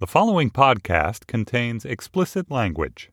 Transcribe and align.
The 0.00 0.06
following 0.06 0.50
podcast 0.50 1.26
contains 1.26 1.84
explicit 1.84 2.52
language. 2.52 3.10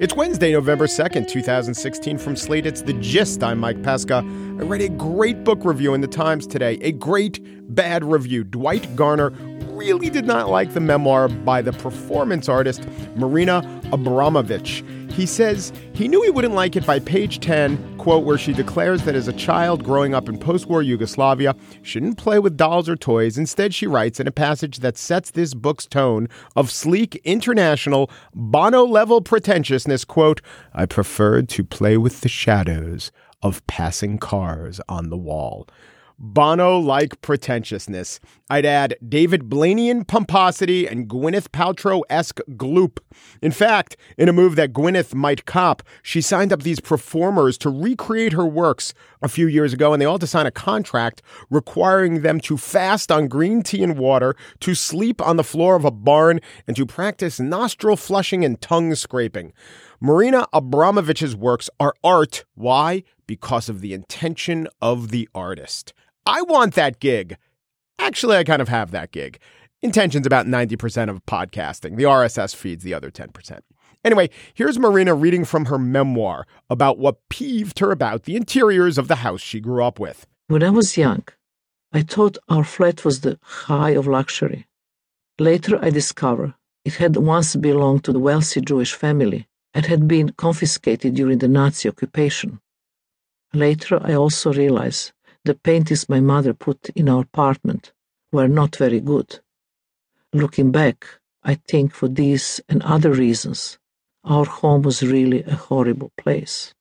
It's 0.00 0.14
Wednesday, 0.16 0.52
November 0.52 0.86
2nd, 0.86 1.28
2016. 1.28 2.16
From 2.16 2.34
Slate, 2.34 2.64
it's 2.64 2.80
The 2.80 2.94
Gist. 2.94 3.42
I'm 3.42 3.58
Mike 3.58 3.82
Pesca. 3.82 4.24
I 4.24 4.62
read 4.62 4.80
a 4.80 4.88
great 4.88 5.44
book 5.44 5.66
review 5.66 5.92
in 5.92 6.00
the 6.00 6.08
Times 6.08 6.46
today. 6.46 6.78
A 6.80 6.92
great 6.92 7.40
bad 7.74 8.02
review. 8.02 8.42
Dwight 8.42 8.96
Garner 8.96 9.28
really 9.66 10.08
did 10.08 10.24
not 10.24 10.48
like 10.48 10.72
the 10.72 10.80
memoir 10.80 11.28
by 11.28 11.60
the 11.60 11.74
performance 11.74 12.48
artist 12.48 12.88
Marina 13.16 13.60
Abramović. 13.92 14.97
He 15.18 15.26
says 15.26 15.72
he 15.94 16.06
knew 16.06 16.22
he 16.22 16.30
wouldn't 16.30 16.54
like 16.54 16.76
it 16.76 16.86
by 16.86 17.00
page 17.00 17.40
10, 17.40 17.98
quote, 17.98 18.24
where 18.24 18.38
she 18.38 18.52
declares 18.52 19.02
that 19.02 19.16
as 19.16 19.26
a 19.26 19.32
child 19.32 19.82
growing 19.82 20.14
up 20.14 20.28
in 20.28 20.38
post 20.38 20.66
war 20.66 20.80
Yugoslavia, 20.80 21.56
she 21.82 21.98
didn't 21.98 22.18
play 22.18 22.38
with 22.38 22.56
dolls 22.56 22.88
or 22.88 22.94
toys. 22.94 23.36
Instead, 23.36 23.74
she 23.74 23.88
writes 23.88 24.20
in 24.20 24.28
a 24.28 24.30
passage 24.30 24.78
that 24.78 24.96
sets 24.96 25.32
this 25.32 25.54
book's 25.54 25.86
tone 25.86 26.28
of 26.54 26.70
sleek, 26.70 27.16
international, 27.24 28.08
Bono 28.32 28.84
level 28.84 29.20
pretentiousness, 29.20 30.04
quote, 30.04 30.40
I 30.72 30.86
preferred 30.86 31.48
to 31.48 31.64
play 31.64 31.96
with 31.96 32.20
the 32.20 32.28
shadows 32.28 33.10
of 33.42 33.66
passing 33.66 34.18
cars 34.18 34.80
on 34.88 35.10
the 35.10 35.18
wall. 35.18 35.66
Bono 36.20 36.78
like 36.78 37.20
pretentiousness. 37.20 38.18
I'd 38.50 38.66
add 38.66 38.96
David 39.08 39.48
Blainean 39.48 40.04
pomposity 40.04 40.86
and 40.86 41.08
Gwyneth 41.08 41.50
Paltrow 41.50 42.02
esque 42.10 42.40
gloop. 42.50 42.98
In 43.40 43.52
fact, 43.52 43.96
in 44.16 44.28
a 44.28 44.32
move 44.32 44.56
that 44.56 44.72
Gwyneth 44.72 45.14
might 45.14 45.44
cop, 45.44 45.82
she 46.02 46.20
signed 46.20 46.52
up 46.52 46.64
these 46.64 46.80
performers 46.80 47.56
to 47.58 47.70
recreate 47.70 48.32
her 48.32 48.46
works 48.46 48.94
a 49.22 49.28
few 49.28 49.46
years 49.46 49.72
ago, 49.72 49.92
and 49.92 50.02
they 50.02 50.06
all 50.06 50.18
to 50.18 50.26
sign 50.26 50.46
a 50.46 50.50
contract 50.50 51.22
requiring 51.50 52.22
them 52.22 52.40
to 52.40 52.56
fast 52.56 53.12
on 53.12 53.28
green 53.28 53.62
tea 53.62 53.84
and 53.84 53.96
water, 53.96 54.34
to 54.58 54.74
sleep 54.74 55.20
on 55.20 55.36
the 55.36 55.44
floor 55.44 55.76
of 55.76 55.84
a 55.84 55.90
barn, 55.92 56.40
and 56.66 56.76
to 56.76 56.84
practice 56.84 57.38
nostril 57.38 57.96
flushing 57.96 58.44
and 58.44 58.60
tongue 58.60 58.94
scraping. 58.96 59.52
Marina 60.00 60.46
Abramović's 60.52 61.36
works 61.36 61.70
are 61.78 61.94
art. 62.02 62.44
Why? 62.54 63.04
Because 63.26 63.68
of 63.68 63.80
the 63.80 63.92
intention 63.92 64.66
of 64.80 65.10
the 65.10 65.28
artist. 65.34 65.92
I 66.28 66.42
want 66.42 66.74
that 66.74 67.00
gig. 67.00 67.38
Actually, 67.98 68.36
I 68.36 68.44
kind 68.44 68.60
of 68.60 68.68
have 68.68 68.90
that 68.90 69.12
gig. 69.12 69.38
Intention's 69.80 70.26
about 70.26 70.44
90% 70.44 71.08
of 71.08 71.24
podcasting. 71.24 71.96
The 71.96 72.04
RSS 72.04 72.54
feeds 72.54 72.84
the 72.84 72.92
other 72.92 73.10
10%. 73.10 73.60
Anyway, 74.04 74.28
here's 74.52 74.78
Marina 74.78 75.14
reading 75.14 75.46
from 75.46 75.64
her 75.64 75.78
memoir 75.78 76.46
about 76.68 76.98
what 76.98 77.26
peeved 77.30 77.78
her 77.78 77.90
about 77.92 78.24
the 78.24 78.36
interiors 78.36 78.98
of 78.98 79.08
the 79.08 79.16
house 79.16 79.40
she 79.40 79.58
grew 79.58 79.82
up 79.82 79.98
with. 79.98 80.26
When 80.48 80.62
I 80.62 80.68
was 80.68 80.98
young, 80.98 81.24
I 81.94 82.02
thought 82.02 82.36
our 82.50 82.62
flat 82.62 83.06
was 83.06 83.22
the 83.22 83.38
high 83.42 83.92
of 83.92 84.06
luxury. 84.06 84.66
Later, 85.38 85.82
I 85.82 85.88
discovered 85.88 86.52
it 86.84 86.96
had 86.96 87.16
once 87.16 87.56
belonged 87.56 88.04
to 88.04 88.12
the 88.12 88.18
wealthy 88.18 88.60
Jewish 88.60 88.92
family 88.92 89.48
and 89.72 89.86
had 89.86 90.06
been 90.06 90.32
confiscated 90.32 91.14
during 91.14 91.38
the 91.38 91.48
Nazi 91.48 91.88
occupation. 91.88 92.60
Later, 93.54 93.98
I 94.04 94.12
also 94.12 94.52
realized 94.52 95.12
the 95.44 95.54
paintings 95.54 96.08
my 96.08 96.20
mother 96.20 96.52
put 96.52 96.88
in 96.90 97.08
our 97.08 97.22
apartment 97.22 97.92
were 98.32 98.48
not 98.48 98.76
very 98.76 99.00
good. 99.00 99.40
Looking 100.32 100.70
back, 100.70 101.06
I 101.42 101.54
think 101.54 101.94
for 101.94 102.08
these 102.08 102.60
and 102.68 102.82
other 102.82 103.12
reasons, 103.12 103.78
our 104.24 104.44
home 104.44 104.82
was 104.82 105.02
really 105.02 105.42
a 105.44 105.54
horrible 105.54 106.12
place. 106.18 106.74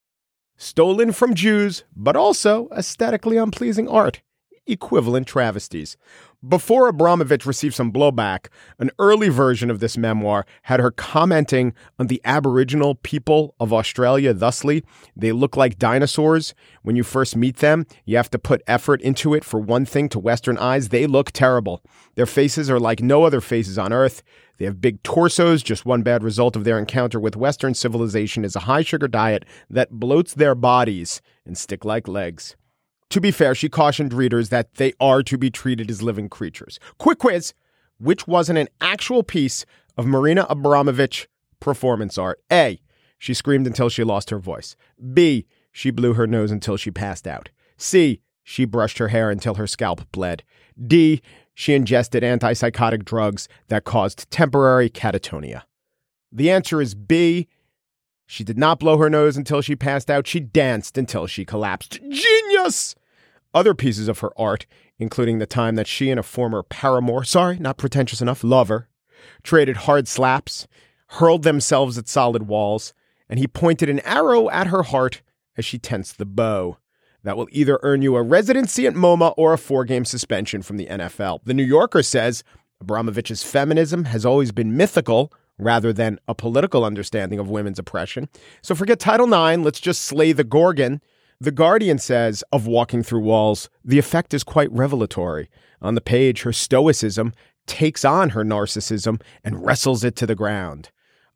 Stolen 0.58 1.12
from 1.12 1.36
Jews, 1.36 1.84
but 1.96 2.16
also 2.16 2.68
aesthetically 2.70 3.38
unpleasing 3.38 3.88
art 3.88 4.22
equivalent 4.68 5.28
travesties. 5.28 5.98
Before 6.48 6.92
Abramović 6.92 7.48
received 7.48 7.74
some 7.74 7.92
blowback, 7.92 8.48
an 8.78 8.92
early 9.00 9.30
version 9.30 9.72
of 9.72 9.80
this 9.80 9.98
memoir 9.98 10.46
had 10.64 10.80
her 10.80 10.92
commenting 10.92 11.74
on 11.98 12.08
the 12.08 12.22
Aboriginal 12.24 12.94
people 12.96 13.56
of 13.60 13.74
Australia 13.74 14.34
thusly 14.34 14.84
they 15.16 15.32
look 15.32 15.58
like 15.58 15.80
dinosaurs. 15.80 16.54
When 16.84 16.96
you 16.96 17.04
first 17.04 17.36
meet 17.36 17.58
them, 17.58 17.88
you 18.06 18.18
have 18.18 18.30
to 18.30 18.40
put 18.40 18.62
effort 18.68 19.02
into 19.02 19.34
it. 19.34 19.44
For 19.44 19.60
one 19.60 19.86
thing, 19.86 20.10
to 20.10 20.20
Western 20.20 20.58
eyes, 20.58 20.90
they 20.90 21.08
look 21.08 21.32
terrible. 21.32 21.82
Their 22.16 22.26
faces 22.26 22.70
are 22.70 22.80
like 22.80 23.02
no 23.02 23.24
other 23.24 23.42
faces 23.42 23.78
on 23.78 23.92
Earth. 23.92 24.22
They 24.58 24.66
have 24.66 24.82
big 24.82 25.02
torsos. 25.04 25.64
Just 25.64 25.86
one 25.86 26.04
bad 26.04 26.24
result 26.24 26.56
of 26.56 26.64
their 26.64 26.78
encounter 26.78 27.20
with 27.20 27.36
Western 27.36 27.74
civilization 27.74 28.46
is 28.46 28.56
a 28.56 28.62
high 28.62 28.84
sugar 28.84 29.08
diet 29.08 29.44
that 29.70 29.94
bloats 29.94 30.36
their 30.36 30.56
bodies 30.56 31.22
and 31.46 31.58
stick 31.58 31.84
like 31.84 32.08
legs. 32.08 32.56
To 33.12 33.22
be 33.22 33.32
fair, 33.32 33.56
she 33.56 33.70
cautioned 33.70 34.14
readers 34.14 34.50
that 34.50 34.76
they 34.76 34.94
are 35.00 35.24
to 35.24 35.38
be 35.38 35.50
treated 35.50 35.90
as 35.90 36.02
living 36.02 36.30
creatures. 36.30 36.80
Quick 36.98 37.20
quiz 37.20 37.54
which 38.00 38.28
wasn't 38.28 38.60
an 38.60 38.68
actual 38.80 39.24
piece 39.24 39.66
of 39.98 40.06
Marina 40.06 40.46
Abramović 40.50 41.28
performance 41.60 42.18
art? 42.18 42.40
A. 42.52 42.80
She 43.18 43.34
screamed 43.34 43.66
until 43.66 43.90
she 43.90 44.04
lost 44.04 44.30
her 44.30 44.40
voice. 44.40 44.76
B. 45.14 45.48
She 45.72 45.90
blew 45.92 46.14
her 46.14 46.28
nose 46.28 46.52
until 46.52 46.78
she 46.78 46.92
passed 46.92 47.28
out. 47.28 47.50
C. 47.78 48.22
She 48.44 48.66
brushed 48.66 49.00
her 49.00 49.10
hair 49.10 49.30
until 49.30 49.56
her 49.56 49.68
scalp 49.68 50.12
bled. 50.12 50.44
D. 50.86 51.22
She 51.54 51.74
ingested 51.74 52.24
antipsychotic 52.24 53.04
drugs 53.04 53.50
that 53.68 53.84
caused 53.84 54.30
temporary 54.30 54.90
catatonia. 54.90 55.64
The 56.32 56.52
answer 56.52 56.82
is 56.82 56.94
B. 56.94 57.48
She 58.28 58.44
did 58.44 58.58
not 58.58 58.80
blow 58.80 58.98
her 58.98 59.10
nose 59.10 59.38
until 59.38 59.62
she 59.62 59.76
passed 59.76 60.12
out. 60.12 60.28
She 60.28 60.42
danced 60.42 60.98
until 60.98 61.26
she 61.28 61.46
collapsed. 61.46 62.00
Genius! 62.10 62.94
Other 63.54 63.74
pieces 63.74 64.10
of 64.10 64.20
her 64.20 64.32
art, 64.38 64.68
including 65.00 65.40
the 65.40 65.46
time 65.46 65.76
that 65.76 65.88
she 65.88 66.12
and 66.12 66.20
a 66.20 66.24
former 66.24 66.62
paramour, 66.62 67.24
sorry, 67.24 67.58
not 67.58 67.78
pretentious 67.78 68.22
enough, 68.22 68.44
lover, 68.44 68.90
traded 69.44 69.78
hard 69.78 70.10
slaps, 70.10 70.68
hurled 71.08 71.44
themselves 71.44 71.98
at 71.98 72.10
solid 72.10 72.44
walls, 72.44 72.94
and 73.30 73.40
he 73.40 73.48
pointed 73.48 73.90
an 73.90 74.02
arrow 74.02 74.50
at 74.50 74.68
her 74.68 74.84
heart 74.84 75.22
as 75.56 75.64
she 75.64 75.80
tensed 75.80 76.18
the 76.18 76.26
bow. 76.26 76.78
That 77.24 77.38
will 77.38 77.48
either 77.52 77.80
earn 77.82 78.02
you 78.02 78.16
a 78.16 78.22
residency 78.22 78.86
at 78.86 78.94
MoMA 78.94 79.34
or 79.38 79.54
a 79.54 79.58
four 79.58 79.86
game 79.86 80.06
suspension 80.06 80.62
from 80.62 80.78
the 80.78 80.86
NFL. 80.86 81.40
The 81.46 81.54
New 81.54 81.64
Yorker 81.64 82.04
says 82.04 82.44
Abramović's 82.84 83.44
feminism 83.44 84.06
has 84.06 84.26
always 84.26 84.52
been 84.52 84.78
mythical 84.78 85.32
rather 85.60 85.92
than 85.92 86.20
a 86.28 86.36
political 86.36 86.86
understanding 86.86 87.40
of 87.40 87.50
women's 87.50 87.80
oppression. 87.80 88.30
So 88.62 88.76
forget 88.76 89.00
Title 89.00 89.28
IX, 89.28 89.64
let's 89.64 89.80
just 89.80 90.02
slay 90.04 90.32
the 90.32 90.44
Gorgon. 90.44 91.02
The 91.40 91.52
Guardian 91.52 92.00
says 92.00 92.44
of 92.52 92.68
Walking 92.68 93.04
Through 93.04 93.22
Walls, 93.22 93.70
the 93.84 94.00
effect 94.00 94.34
is 94.34 94.44
quite 94.44 94.72
revelatory. 94.72 95.50
On 95.82 95.96
the 95.96 96.02
page, 96.02 96.42
her 96.42 96.54
stoicism 96.54 97.34
takes 97.68 98.04
on 98.04 98.30
her 98.30 98.44
narcissism 98.44 99.22
and 99.44 99.66
wrestles 99.66 100.04
it 100.04 100.16
to 100.16 100.26
the 100.26 100.36
ground. 100.36 100.90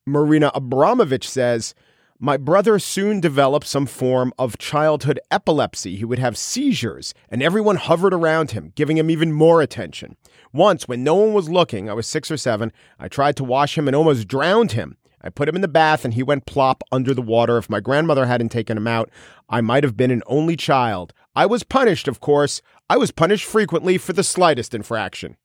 Marina 0.06 0.52
Abramović 0.56 1.24
says, 1.24 1.76
my 2.24 2.38
brother 2.38 2.78
soon 2.78 3.20
developed 3.20 3.66
some 3.66 3.88
form 3.88 4.32
of 4.38 4.60
childhood 4.60 5.20
epilepsy. 5.32 5.96
He 5.96 6.06
would 6.06 6.20
have 6.20 6.38
seizures, 6.38 7.16
and 7.30 7.42
everyone 7.42 7.78
hovered 7.78 8.14
around 8.14 8.52
him, 8.52 8.74
giving 8.76 8.98
him 8.98 9.10
even 9.10 9.34
more 9.34 9.60
attention. 9.60 10.18
Once, 10.54 10.88
when 10.88 11.04
no 11.04 11.16
one 11.16 11.34
was 11.34 11.50
looking, 11.50 11.90
I 11.90 11.94
was 11.94 12.08
six 12.08 12.30
or 12.30 12.38
seven, 12.38 12.72
I 13.00 13.08
tried 13.08 13.36
to 13.38 13.44
wash 13.44 13.78
him 13.78 13.88
and 13.88 13.96
almost 13.96 14.28
drowned 14.28 14.74
him. 14.74 14.98
I 15.22 15.30
put 15.30 15.48
him 15.48 15.56
in 15.56 15.62
the 15.62 15.68
bath 15.68 16.04
and 16.04 16.14
he 16.14 16.24
went 16.24 16.46
plop 16.46 16.84
under 16.92 17.14
the 17.14 17.22
water. 17.22 17.58
If 17.58 17.70
my 17.70 17.80
grandmother 17.80 18.26
hadn't 18.26 18.50
taken 18.50 18.78
him 18.78 18.88
out, 18.88 19.10
I 19.50 19.62
might 19.62 19.84
have 19.84 19.96
been 19.96 20.12
an 20.12 20.24
only 20.26 20.56
child. 20.56 21.14
I 21.36 21.46
was 21.46 21.64
punished, 21.64 22.08
of 22.08 22.20
course. 22.20 22.62
I 22.90 22.98
was 22.98 23.12
punished 23.12 23.46
frequently 23.46 23.98
for 23.98 24.14
the 24.14 24.24
slightest 24.24 24.74
infraction. 24.74 25.38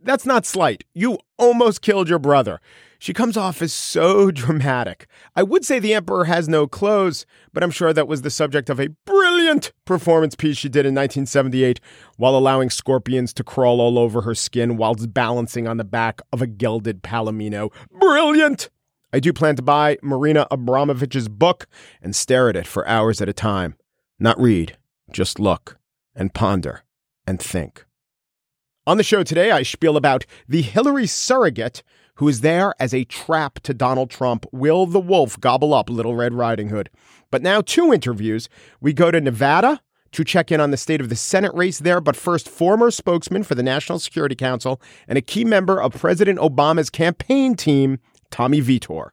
That's 0.00 0.26
not 0.26 0.44
slight. 0.44 0.84
You 0.92 1.18
almost 1.38 1.80
killed 1.80 2.08
your 2.08 2.18
brother. 2.18 2.60
She 3.04 3.12
comes 3.12 3.36
off 3.36 3.60
as 3.60 3.70
so 3.70 4.30
dramatic. 4.30 5.06
I 5.36 5.42
would 5.42 5.62
say 5.62 5.78
the 5.78 5.92
Emperor 5.92 6.24
has 6.24 6.48
no 6.48 6.66
clothes, 6.66 7.26
but 7.52 7.62
I'm 7.62 7.70
sure 7.70 7.92
that 7.92 8.08
was 8.08 8.22
the 8.22 8.30
subject 8.30 8.70
of 8.70 8.80
a 8.80 8.88
brilliant 9.04 9.74
performance 9.84 10.34
piece 10.34 10.56
she 10.56 10.70
did 10.70 10.86
in 10.86 10.94
1978 10.94 11.80
while 12.16 12.34
allowing 12.34 12.70
scorpions 12.70 13.34
to 13.34 13.44
crawl 13.44 13.82
all 13.82 13.98
over 13.98 14.22
her 14.22 14.34
skin 14.34 14.78
whilst 14.78 15.12
balancing 15.12 15.68
on 15.68 15.76
the 15.76 15.84
back 15.84 16.22
of 16.32 16.40
a 16.40 16.46
gelded 16.46 17.02
palomino. 17.02 17.70
Brilliant! 17.90 18.70
I 19.12 19.20
do 19.20 19.34
plan 19.34 19.56
to 19.56 19.62
buy 19.62 19.98
Marina 20.02 20.46
Abramović's 20.50 21.28
book 21.28 21.66
and 22.00 22.16
stare 22.16 22.48
at 22.48 22.56
it 22.56 22.66
for 22.66 22.88
hours 22.88 23.20
at 23.20 23.28
a 23.28 23.34
time. 23.34 23.76
Not 24.18 24.40
read, 24.40 24.78
just 25.12 25.38
look 25.38 25.76
and 26.14 26.32
ponder 26.32 26.84
and 27.26 27.38
think. 27.38 27.84
On 28.86 28.96
the 28.96 29.02
show 29.02 29.22
today, 29.22 29.50
I 29.50 29.62
spiel 29.62 29.98
about 29.98 30.24
the 30.48 30.62
Hillary 30.62 31.06
surrogate 31.06 31.82
who 32.16 32.28
is 32.28 32.40
there 32.40 32.74
as 32.78 32.94
a 32.94 33.04
trap 33.04 33.60
to 33.60 33.74
Donald 33.74 34.10
Trump. 34.10 34.46
Will 34.52 34.86
the 34.86 35.00
wolf 35.00 35.38
gobble 35.40 35.74
up 35.74 35.90
Little 35.90 36.14
Red 36.14 36.34
Riding 36.34 36.68
Hood? 36.68 36.90
But 37.30 37.42
now, 37.42 37.60
two 37.60 37.92
interviews. 37.92 38.48
We 38.80 38.92
go 38.92 39.10
to 39.10 39.20
Nevada 39.20 39.80
to 40.12 40.24
check 40.24 40.52
in 40.52 40.60
on 40.60 40.70
the 40.70 40.76
state 40.76 41.00
of 41.00 41.08
the 41.08 41.16
Senate 41.16 41.52
race 41.54 41.80
there. 41.80 42.00
But 42.00 42.14
first, 42.16 42.48
former 42.48 42.90
spokesman 42.90 43.42
for 43.42 43.56
the 43.56 43.62
National 43.62 43.98
Security 43.98 44.36
Council 44.36 44.80
and 45.08 45.18
a 45.18 45.22
key 45.22 45.44
member 45.44 45.82
of 45.82 45.92
President 45.94 46.38
Obama's 46.38 46.90
campaign 46.90 47.56
team, 47.56 47.98
Tommy 48.30 48.60
Vietor. 48.60 49.12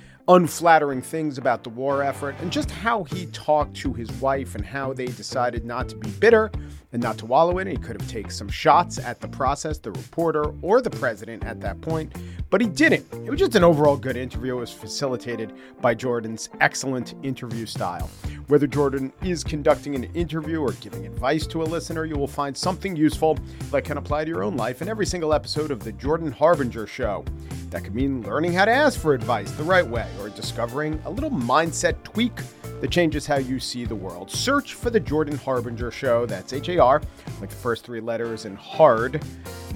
unflattering 0.27 1.01
things 1.01 1.37
about 1.37 1.63
the 1.63 1.69
war 1.69 2.03
effort 2.03 2.35
and 2.39 2.51
just 2.51 2.71
how 2.71 3.03
he 3.03 3.25
talked 3.27 3.75
to 3.75 3.93
his 3.93 4.11
wife 4.13 4.55
and 4.55 4.65
how 4.65 4.93
they 4.93 5.07
decided 5.07 5.65
not 5.65 5.89
to 5.89 5.95
be 5.95 6.09
bitter 6.11 6.51
and 6.93 7.01
not 7.01 7.17
to 7.19 7.25
wallow 7.25 7.59
in 7.59 7.67
it. 7.67 7.71
He 7.71 7.77
could 7.77 7.99
have 7.99 8.09
taken 8.09 8.31
some 8.31 8.49
shots 8.49 8.99
at 8.99 9.19
the 9.19 9.27
process, 9.27 9.77
the 9.77 9.91
reporter, 9.91 10.53
or 10.61 10.81
the 10.81 10.89
president 10.89 11.43
at 11.43 11.61
that 11.61 11.79
point, 11.81 12.13
but 12.49 12.61
he 12.61 12.67
didn't. 12.67 13.05
It 13.13 13.29
was 13.29 13.39
just 13.39 13.55
an 13.55 13.63
overall 13.63 13.97
good 13.97 14.17
interview. 14.17 14.57
It 14.57 14.59
was 14.59 14.71
facilitated 14.71 15.53
by 15.81 15.93
Jordan's 15.93 16.49
excellent 16.59 17.15
interview 17.23 17.65
style. 17.65 18.09
Whether 18.47 18.67
Jordan 18.67 19.13
is 19.23 19.43
conducting 19.43 19.95
an 19.95 20.03
interview 20.13 20.59
or 20.59 20.73
giving 20.73 21.05
advice 21.05 21.47
to 21.47 21.61
a 21.61 21.63
listener, 21.63 22.05
you 22.05 22.17
will 22.17 22.27
find 22.27 22.55
something 22.55 22.95
useful 22.95 23.37
that 23.71 23.85
can 23.85 23.97
apply 23.97 24.25
to 24.25 24.29
your 24.29 24.43
own 24.43 24.57
life 24.57 24.81
in 24.81 24.89
every 24.89 25.05
single 25.05 25.33
episode 25.33 25.71
of 25.71 25.83
The 25.83 25.93
Jordan 25.93 26.31
Harbinger 26.31 26.87
Show. 26.87 27.23
That 27.69 27.85
could 27.85 27.95
mean 27.95 28.21
learning 28.23 28.51
how 28.51 28.65
to 28.65 28.71
ask 28.71 28.99
for 28.99 29.13
advice 29.13 29.49
the 29.51 29.63
right 29.63 29.87
way 29.87 30.07
or 30.19 30.29
discovering 30.29 31.01
a 31.05 31.09
little 31.09 31.31
mindset 31.31 32.03
tweak 32.03 32.33
that 32.81 32.91
changes 32.91 33.25
how 33.25 33.37
you 33.37 33.59
see 33.59 33.85
the 33.85 33.95
world. 33.95 34.29
Search 34.29 34.73
for 34.73 34.89
The 34.89 34.99
Jordan 34.99 35.37
Harbinger 35.37 35.91
Show. 35.91 36.25
That's 36.25 36.51
H 36.51 36.69
A 36.69 36.79
R, 36.79 37.01
like 37.39 37.49
the 37.49 37.55
first 37.55 37.85
three 37.85 38.01
letters, 38.01 38.45
and 38.45 38.57
hard, 38.57 39.23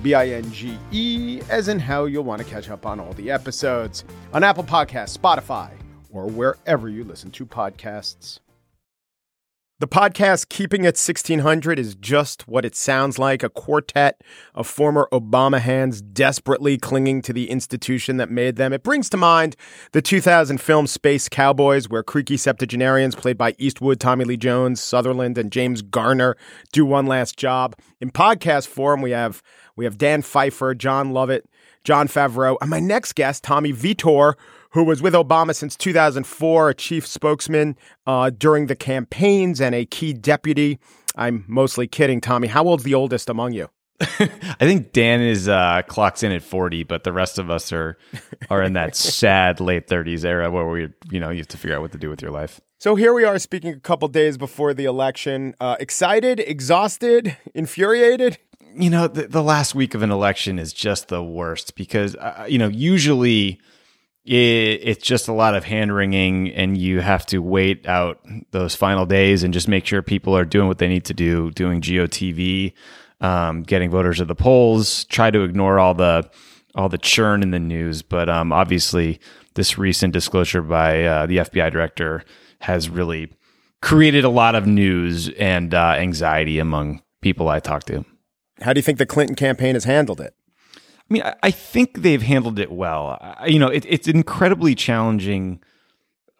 B 0.03 0.13
I 0.13 0.29
N 0.29 0.51
G 0.51 0.77
E, 0.91 1.41
as 1.49 1.69
in 1.69 1.79
how 1.79 2.05
you'll 2.05 2.23
want 2.23 2.41
to 2.41 2.47
catch 2.47 2.69
up 2.69 2.85
on 2.85 2.99
all 2.99 3.13
the 3.13 3.31
episodes 3.31 4.03
on 4.33 4.43
Apple 4.43 4.63
Podcasts, 4.63 5.17
Spotify, 5.17 5.71
or 6.11 6.27
wherever 6.27 6.89
you 6.89 7.03
listen 7.03 7.31
to 7.31 7.45
podcasts. 7.45 8.39
The 9.85 9.89
podcast 9.89 10.49
Keepin' 10.49 10.81
It 10.81 10.97
1600 10.97 11.77
is 11.77 11.93
just 11.93 12.47
what 12.47 12.65
it 12.65 12.75
sounds 12.75 13.19
like 13.19 13.43
a 13.43 13.49
quartet 13.49 14.19
of 14.55 14.65
former 14.65 15.07
Obama 15.11 15.59
hands 15.59 16.01
desperately 16.01 16.79
clinging 16.79 17.21
to 17.21 17.31
the 17.31 17.51
institution 17.51 18.17
that 18.17 18.31
made 18.31 18.55
them. 18.55 18.73
It 18.73 18.81
brings 18.81 19.11
to 19.11 19.17
mind 19.17 19.55
the 19.91 20.01
2000 20.01 20.59
film 20.59 20.87
Space 20.87 21.29
Cowboys, 21.29 21.87
where 21.87 22.01
creaky 22.01 22.35
septuagenarians 22.35 23.13
played 23.13 23.37
by 23.37 23.53
Eastwood, 23.59 23.99
Tommy 23.99 24.25
Lee 24.25 24.37
Jones, 24.37 24.81
Sutherland, 24.81 25.37
and 25.37 25.51
James 25.51 25.83
Garner 25.83 26.35
do 26.71 26.83
one 26.83 27.05
last 27.05 27.37
job. 27.37 27.75
In 28.01 28.09
podcast 28.09 28.65
form, 28.65 29.03
we 29.03 29.11
have 29.11 29.43
we 29.75 29.85
have 29.85 29.99
Dan 29.99 30.23
Pfeiffer, 30.23 30.73
Jon 30.73 31.11
Lovett, 31.11 31.45
Jon 31.83 32.07
Favreau, 32.07 32.57
and 32.59 32.71
my 32.71 32.79
next 32.79 33.13
guest, 33.13 33.43
Tommy 33.43 33.71
Vietor, 33.71 34.35
who 34.75 34.83
was 34.83 35.01
with 35.01 35.13
Obama 35.13 35.55
since 35.55 35.77
2004, 35.77 36.69
a 36.69 36.73
chief 36.73 37.07
spokesman 37.07 37.77
uh, 38.05 38.29
during 38.29 38.67
the 38.67 38.75
campaigns 38.75 39.61
and 39.61 39.73
a 39.73 39.85
key 39.85 40.11
deputy. 40.11 40.79
I'm 41.15 41.45
mostly 41.47 41.87
kidding, 41.87 42.19
Tommy. 42.19 42.49
How 42.49 42.65
old's 42.65 42.83
the 42.83 42.93
oldest 42.93 43.29
among 43.29 43.53
you? 43.53 43.69
I 44.01 44.57
think 44.59 44.91
Dan 44.91 45.21
is 45.21 45.47
uh, 45.47 45.81
clocks 45.87 46.23
in 46.23 46.33
at 46.33 46.41
40, 46.41 46.83
but 46.83 47.05
the 47.05 47.13
rest 47.13 47.39
of 47.39 47.49
us 47.49 47.71
are 47.71 47.97
are 48.49 48.61
in 48.61 48.73
that 48.73 48.95
sad 48.97 49.61
late 49.61 49.87
30s 49.87 50.25
era 50.25 50.51
where 50.51 50.67
we, 50.67 50.89
you 51.09 51.21
know, 51.21 51.29
you 51.29 51.37
have 51.37 51.47
to 51.47 51.57
figure 51.57 51.77
out 51.77 51.81
what 51.81 51.93
to 51.93 51.97
do 51.97 52.09
with 52.09 52.21
your 52.21 52.31
life. 52.31 52.59
So 52.77 52.95
here 52.95 53.13
we 53.13 53.23
are 53.23 53.39
speaking 53.39 53.71
a 53.71 53.79
couple 53.79 54.09
days 54.09 54.37
before 54.37 54.73
the 54.73 54.83
election. 54.83 55.55
Uh, 55.61 55.77
excited, 55.79 56.41
exhausted, 56.41 57.37
infuriated? 57.53 58.39
You 58.75 58.89
know, 58.89 59.07
the, 59.07 59.27
the 59.27 59.41
last 59.41 59.73
week 59.73 59.95
of 59.95 60.01
an 60.01 60.11
election 60.11 60.59
is 60.59 60.73
just 60.73 61.07
the 61.07 61.23
worst 61.23 61.75
because, 61.75 62.17
uh, 62.17 62.45
you 62.49 62.57
know, 62.57 62.67
usually– 62.67 63.61
it, 64.25 64.79
it's 64.83 65.05
just 65.05 65.27
a 65.27 65.33
lot 65.33 65.55
of 65.55 65.63
hand 65.63 65.93
wringing, 65.93 66.49
and 66.51 66.77
you 66.77 67.01
have 67.01 67.25
to 67.27 67.39
wait 67.39 67.87
out 67.87 68.19
those 68.51 68.75
final 68.75 69.05
days 69.05 69.43
and 69.43 69.53
just 69.53 69.67
make 69.67 69.85
sure 69.85 70.01
people 70.01 70.35
are 70.35 70.45
doing 70.45 70.67
what 70.67 70.79
they 70.79 70.87
need 70.87 71.05
to 71.05 71.13
do, 71.13 71.51
doing 71.51 71.79
GOTV, 71.79 72.73
um, 73.21 73.63
getting 73.63 73.89
voters 73.91 74.17
to 74.17 74.25
the 74.25 74.35
polls. 74.35 75.05
Try 75.05 75.31
to 75.31 75.43
ignore 75.43 75.79
all 75.79 75.93
the 75.93 76.29
all 76.73 76.89
the 76.89 76.97
churn 76.97 77.41
in 77.41 77.51
the 77.51 77.59
news, 77.59 78.01
but 78.01 78.27
um, 78.27 78.51
obviously, 78.51 79.19
this 79.53 79.77
recent 79.77 80.11
disclosure 80.11 80.61
by 80.61 81.03
uh, 81.03 81.25
the 81.25 81.37
FBI 81.37 81.71
director 81.71 82.23
has 82.61 82.89
really 82.89 83.31
created 83.81 84.25
a 84.25 84.29
lot 84.29 84.55
of 84.55 84.65
news 84.65 85.29
and 85.29 85.73
uh, 85.73 85.93
anxiety 85.97 86.59
among 86.59 87.01
people 87.21 87.47
I 87.47 87.59
talk 87.59 87.83
to. 87.85 88.03
How 88.61 88.73
do 88.73 88.79
you 88.79 88.83
think 88.83 88.97
the 88.97 89.05
Clinton 89.05 89.35
campaign 89.35 89.75
has 89.75 89.83
handled 89.83 90.19
it? 90.19 90.33
I 91.09 91.13
mean, 91.13 91.23
I, 91.23 91.35
I 91.43 91.51
think 91.51 92.01
they've 92.01 92.21
handled 92.21 92.59
it 92.59 92.71
well. 92.71 93.17
I, 93.21 93.47
you 93.47 93.59
know, 93.59 93.67
it, 93.67 93.85
it's 93.87 94.07
an 94.07 94.15
incredibly 94.15 94.75
challenging 94.75 95.61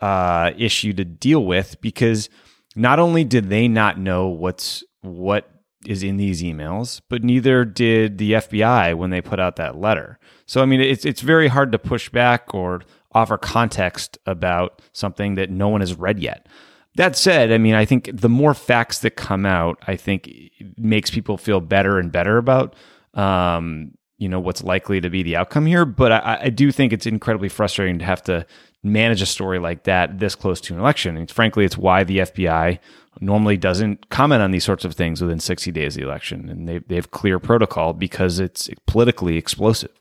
uh, 0.01 0.51
issue 0.57 0.93
to 0.93 1.05
deal 1.05 1.45
with 1.45 1.79
because 1.81 2.29
not 2.75 2.99
only 2.99 3.23
did 3.23 3.49
they 3.49 3.67
not 3.67 3.99
know 3.99 4.27
what's 4.27 4.83
what 5.01 5.49
is 5.85 6.03
in 6.03 6.17
these 6.17 6.41
emails, 6.41 7.01
but 7.09 7.23
neither 7.23 7.63
did 7.63 8.17
the 8.17 8.33
FBI 8.33 8.95
when 8.95 9.11
they 9.11 9.21
put 9.21 9.39
out 9.39 9.55
that 9.57 9.77
letter. 9.77 10.19
So 10.45 10.61
I 10.61 10.65
mean, 10.65 10.81
it's 10.81 11.05
it's 11.05 11.21
very 11.21 11.47
hard 11.47 11.71
to 11.71 11.79
push 11.79 12.09
back 12.09 12.53
or 12.53 12.81
offer 13.13 13.37
context 13.37 14.17
about 14.25 14.81
something 14.91 15.35
that 15.35 15.49
no 15.49 15.69
one 15.69 15.81
has 15.81 15.95
read 15.95 16.19
yet. 16.19 16.47
That 16.95 17.15
said, 17.15 17.51
I 17.51 17.57
mean, 17.57 17.75
I 17.75 17.85
think 17.85 18.09
the 18.13 18.29
more 18.29 18.53
facts 18.53 18.99
that 18.99 19.11
come 19.11 19.45
out, 19.45 19.77
I 19.85 19.95
think 19.95 20.29
makes 20.77 21.11
people 21.11 21.37
feel 21.37 21.59
better 21.59 21.99
and 21.99 22.11
better 22.11 22.37
about 22.37 22.75
um, 23.13 23.93
you 24.17 24.29
know 24.29 24.39
what's 24.39 24.63
likely 24.63 25.01
to 25.01 25.09
be 25.09 25.23
the 25.23 25.35
outcome 25.35 25.65
here. 25.65 25.85
But 25.85 26.11
I, 26.11 26.39
I, 26.43 26.49
do 26.49 26.71
think 26.71 26.93
it's 26.93 27.05
incredibly 27.05 27.49
frustrating 27.49 27.99
to 27.99 28.05
have 28.05 28.23
to 28.23 28.45
manage 28.83 29.21
a 29.21 29.25
story 29.25 29.59
like 29.59 29.83
that 29.83 30.19
this 30.19 30.35
close 30.35 30.61
to 30.61 30.73
an 30.73 30.79
election. 30.79 31.17
And 31.17 31.29
frankly, 31.29 31.65
it's 31.65 31.77
why 31.77 32.03
the 32.03 32.19
FBI 32.19 32.79
normally 33.19 33.57
doesn't 33.57 34.09
comment 34.09 34.41
on 34.41 34.51
these 34.51 34.63
sorts 34.63 34.85
of 34.85 34.93
things 34.93 35.21
within 35.21 35.39
60 35.39 35.71
days 35.71 35.95
of 35.95 36.01
the 36.01 36.07
election, 36.07 36.49
and 36.49 36.67
they 36.67 36.79
they 36.79 36.95
have 36.95 37.11
clear 37.11 37.39
protocol 37.39 37.93
because 37.93 38.39
it's 38.39 38.69
politically 38.87 39.37
explosive. 39.37 39.91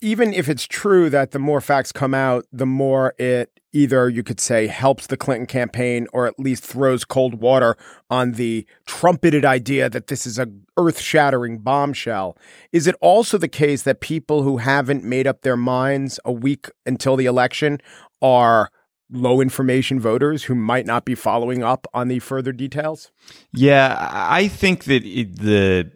Even 0.00 0.34
if 0.34 0.48
it's 0.48 0.66
true 0.66 1.08
that 1.10 1.30
the 1.30 1.38
more 1.38 1.60
facts 1.60 1.90
come 1.90 2.14
out, 2.14 2.44
the 2.52 2.66
more 2.66 3.14
it 3.18 3.53
either 3.74 4.08
you 4.08 4.22
could 4.22 4.40
say 4.40 4.68
helps 4.68 5.08
the 5.08 5.16
Clinton 5.16 5.46
campaign 5.46 6.06
or 6.12 6.26
at 6.26 6.38
least 6.38 6.64
throws 6.64 7.04
cold 7.04 7.34
water 7.34 7.76
on 8.08 8.32
the 8.32 8.66
trumpeted 8.86 9.44
idea 9.44 9.90
that 9.90 10.06
this 10.06 10.26
is 10.26 10.38
a 10.38 10.46
earth-shattering 10.76 11.58
bombshell. 11.58 12.38
Is 12.72 12.86
it 12.86 12.94
also 13.00 13.36
the 13.36 13.48
case 13.48 13.82
that 13.82 14.00
people 14.00 14.42
who 14.42 14.58
haven't 14.58 15.04
made 15.04 15.26
up 15.26 15.42
their 15.42 15.56
minds 15.56 16.18
a 16.24 16.32
week 16.32 16.70
until 16.86 17.16
the 17.16 17.26
election 17.26 17.80
are 18.22 18.70
low 19.10 19.40
information 19.40 20.00
voters 20.00 20.44
who 20.44 20.54
might 20.54 20.86
not 20.86 21.04
be 21.04 21.14
following 21.14 21.62
up 21.62 21.86
on 21.92 22.08
the 22.08 22.20
further 22.20 22.52
details? 22.52 23.10
Yeah, 23.52 23.96
I 24.10 24.48
think 24.48 24.84
that 24.84 25.04
it, 25.04 25.38
the 25.40 25.92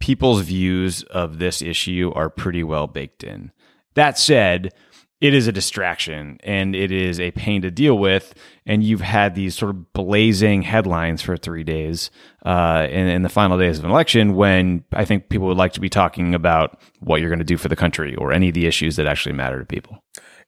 people's 0.00 0.42
views 0.42 1.02
of 1.04 1.38
this 1.38 1.62
issue 1.62 2.12
are 2.14 2.28
pretty 2.28 2.64
well 2.64 2.86
baked 2.86 3.22
in. 3.22 3.52
That 3.94 4.18
said, 4.18 4.70
it 5.20 5.34
is 5.34 5.46
a 5.46 5.52
distraction 5.52 6.38
and 6.42 6.74
it 6.74 6.90
is 6.90 7.20
a 7.20 7.30
pain 7.32 7.62
to 7.62 7.70
deal 7.70 7.98
with. 7.98 8.34
And 8.64 8.82
you've 8.82 9.02
had 9.02 9.34
these 9.34 9.54
sort 9.54 9.70
of 9.70 9.92
blazing 9.92 10.62
headlines 10.62 11.20
for 11.20 11.36
three 11.36 11.64
days 11.64 12.10
uh, 12.44 12.86
in, 12.90 13.06
in, 13.08 13.22
the 13.22 13.28
final 13.28 13.58
days 13.58 13.78
of 13.78 13.84
an 13.84 13.90
election 13.90 14.34
when 14.34 14.84
I 14.92 15.04
think 15.04 15.28
people 15.28 15.46
would 15.48 15.58
like 15.58 15.74
to 15.74 15.80
be 15.80 15.90
talking 15.90 16.34
about 16.34 16.80
what 17.00 17.20
you're 17.20 17.28
going 17.28 17.40
to 17.40 17.44
do 17.44 17.58
for 17.58 17.68
the 17.68 17.76
country 17.76 18.14
or 18.16 18.32
any 18.32 18.48
of 18.48 18.54
the 18.54 18.66
issues 18.66 18.96
that 18.96 19.06
actually 19.06 19.34
matter 19.34 19.58
to 19.58 19.66
people. 19.66 20.02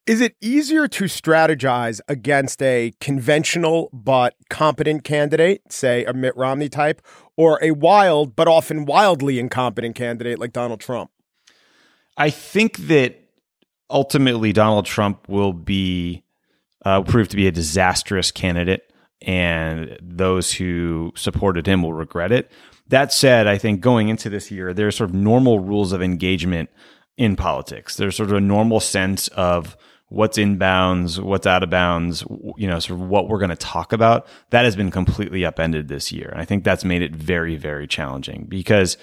Is 0.05 0.21
it 0.21 0.35
easier 0.41 0.89
to 0.89 1.05
strategize 1.05 2.01
against 2.09 2.61
a 2.61 2.93
conventional 3.01 3.89
but 3.93 4.35
competent 4.51 5.05
candidate, 5.05 5.71
say 5.71 6.05
a 6.05 6.13
Mitt 6.13 6.37
Romney 6.37 6.69
type, 6.69 7.03
or 7.37 7.61
a 7.63 7.71
wild 7.71 8.35
but 8.35 8.49
often 8.49 8.85
wildly 8.85 9.39
incompetent 9.39 9.95
candidate 9.95 10.41
like 10.41 10.53
Donald 10.53 10.81
Trump? 10.81 11.11
I 12.17 12.31
think 12.31 12.79
that 12.89 13.22
ultimately 13.93 14.53
Donald 14.53 14.87
Trump 14.87 15.29
will 15.29 15.53
be 15.53 16.25
uh, 16.85 17.03
proved 17.03 17.31
to 17.31 17.37
be 17.37 17.47
a 17.47 17.53
disastrous 17.53 18.31
candidate, 18.31 18.91
and 19.21 19.97
those 20.03 20.53
who 20.53 21.13
supported 21.15 21.67
him 21.67 21.83
will 21.83 21.93
regret 21.93 22.33
it. 22.33 22.51
That 22.89 23.13
said, 23.13 23.47
I 23.47 23.59
think 23.59 23.81
going 23.81 24.09
into 24.09 24.29
this 24.29 24.51
year, 24.51 24.75
there's 24.75 24.97
sort 24.97 25.11
of 25.11 25.15
normal 25.15 25.61
rules 25.61 25.93
of 25.93 26.03
engagement 26.03 26.71
in 27.17 27.37
politics. 27.37 27.97
There's 27.97 28.17
sort 28.17 28.31
of 28.31 28.37
a 28.37 28.41
normal 28.41 28.81
sense 28.81 29.29
of 29.29 29.77
what's 30.09 30.37
in 30.37 30.59
bounds, 30.59 31.21
what's 31.21 31.47
out 31.47 31.63
of 31.63 31.71
bounds, 31.71 32.23
you 32.59 32.67
know, 32.67 32.79
sort 32.79 33.01
of 33.01 33.07
what 33.07 33.29
we're 33.29 33.39
going 33.39 33.49
to 33.49 33.57
talk 33.57 33.93
about. 33.93 34.27
That 34.51 34.65
has 34.65 34.77
been 34.77 34.91
completely 34.91 35.47
upended 35.47 35.89
this 35.89 36.13
year. 36.13 36.29
And 36.29 36.41
I 36.41 36.45
think 36.45 36.65
that's 36.65 36.85
made 36.85 37.01
it 37.01 37.17
very, 37.17 37.57
very 37.57 37.87
challenging 37.87 38.45
because 38.49 38.99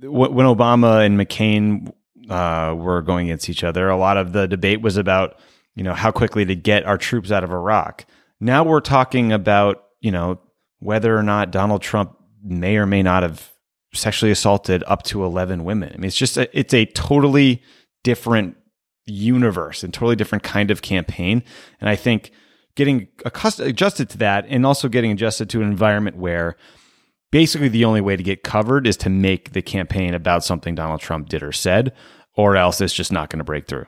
when 0.00 0.46
Obama 0.46 1.04
and 1.04 1.20
McCain 1.20 1.92
uh, 2.30 2.74
were 2.76 3.02
going 3.02 3.26
against 3.28 3.50
each 3.50 3.64
other, 3.64 3.88
a 3.88 3.96
lot 3.96 4.16
of 4.16 4.32
the 4.32 4.46
debate 4.46 4.80
was 4.80 4.96
about, 4.96 5.38
you 5.74 5.82
know, 5.82 5.94
how 5.94 6.10
quickly 6.10 6.44
to 6.44 6.54
get 6.54 6.84
our 6.84 6.96
troops 6.96 7.30
out 7.30 7.44
of 7.44 7.50
Iraq. 7.50 8.06
Now 8.40 8.64
we're 8.64 8.80
talking 8.80 9.32
about, 9.32 9.84
you 10.00 10.10
know, 10.10 10.40
whether 10.78 11.16
or 11.16 11.22
not 11.22 11.50
Donald 11.50 11.82
Trump 11.82 12.16
may 12.42 12.76
or 12.76 12.86
may 12.86 13.02
not 13.02 13.22
have 13.22 13.50
sexually 13.92 14.30
assaulted 14.30 14.82
up 14.86 15.02
to 15.02 15.24
11 15.24 15.64
women. 15.64 15.90
I 15.92 15.96
mean, 15.96 16.06
it's 16.06 16.16
just, 16.16 16.36
a, 16.36 16.58
it's 16.58 16.72
a 16.72 16.86
totally 16.86 17.62
different 18.04 18.56
universe 19.06 19.82
and 19.82 19.92
totally 19.92 20.16
different 20.16 20.44
kind 20.44 20.70
of 20.70 20.80
campaign. 20.80 21.42
And 21.80 21.90
I 21.90 21.96
think 21.96 22.30
getting 22.76 23.08
accustomed, 23.24 23.68
adjusted 23.68 24.08
to 24.10 24.18
that 24.18 24.46
and 24.48 24.64
also 24.64 24.88
getting 24.88 25.10
adjusted 25.10 25.50
to 25.50 25.60
an 25.60 25.68
environment 25.68 26.16
where 26.16 26.56
basically 27.30 27.68
the 27.68 27.84
only 27.84 28.00
way 28.00 28.16
to 28.16 28.22
get 28.22 28.42
covered 28.42 28.86
is 28.86 28.96
to 28.98 29.10
make 29.10 29.52
the 29.52 29.62
campaign 29.62 30.14
about 30.14 30.44
something 30.44 30.74
Donald 30.74 31.00
Trump 31.00 31.28
did 31.28 31.42
or 31.42 31.52
said, 31.52 31.92
or 32.34 32.56
else 32.56 32.80
it's 32.80 32.94
just 32.94 33.12
not 33.12 33.30
going 33.30 33.38
to 33.38 33.44
break 33.44 33.66
through. 33.66 33.86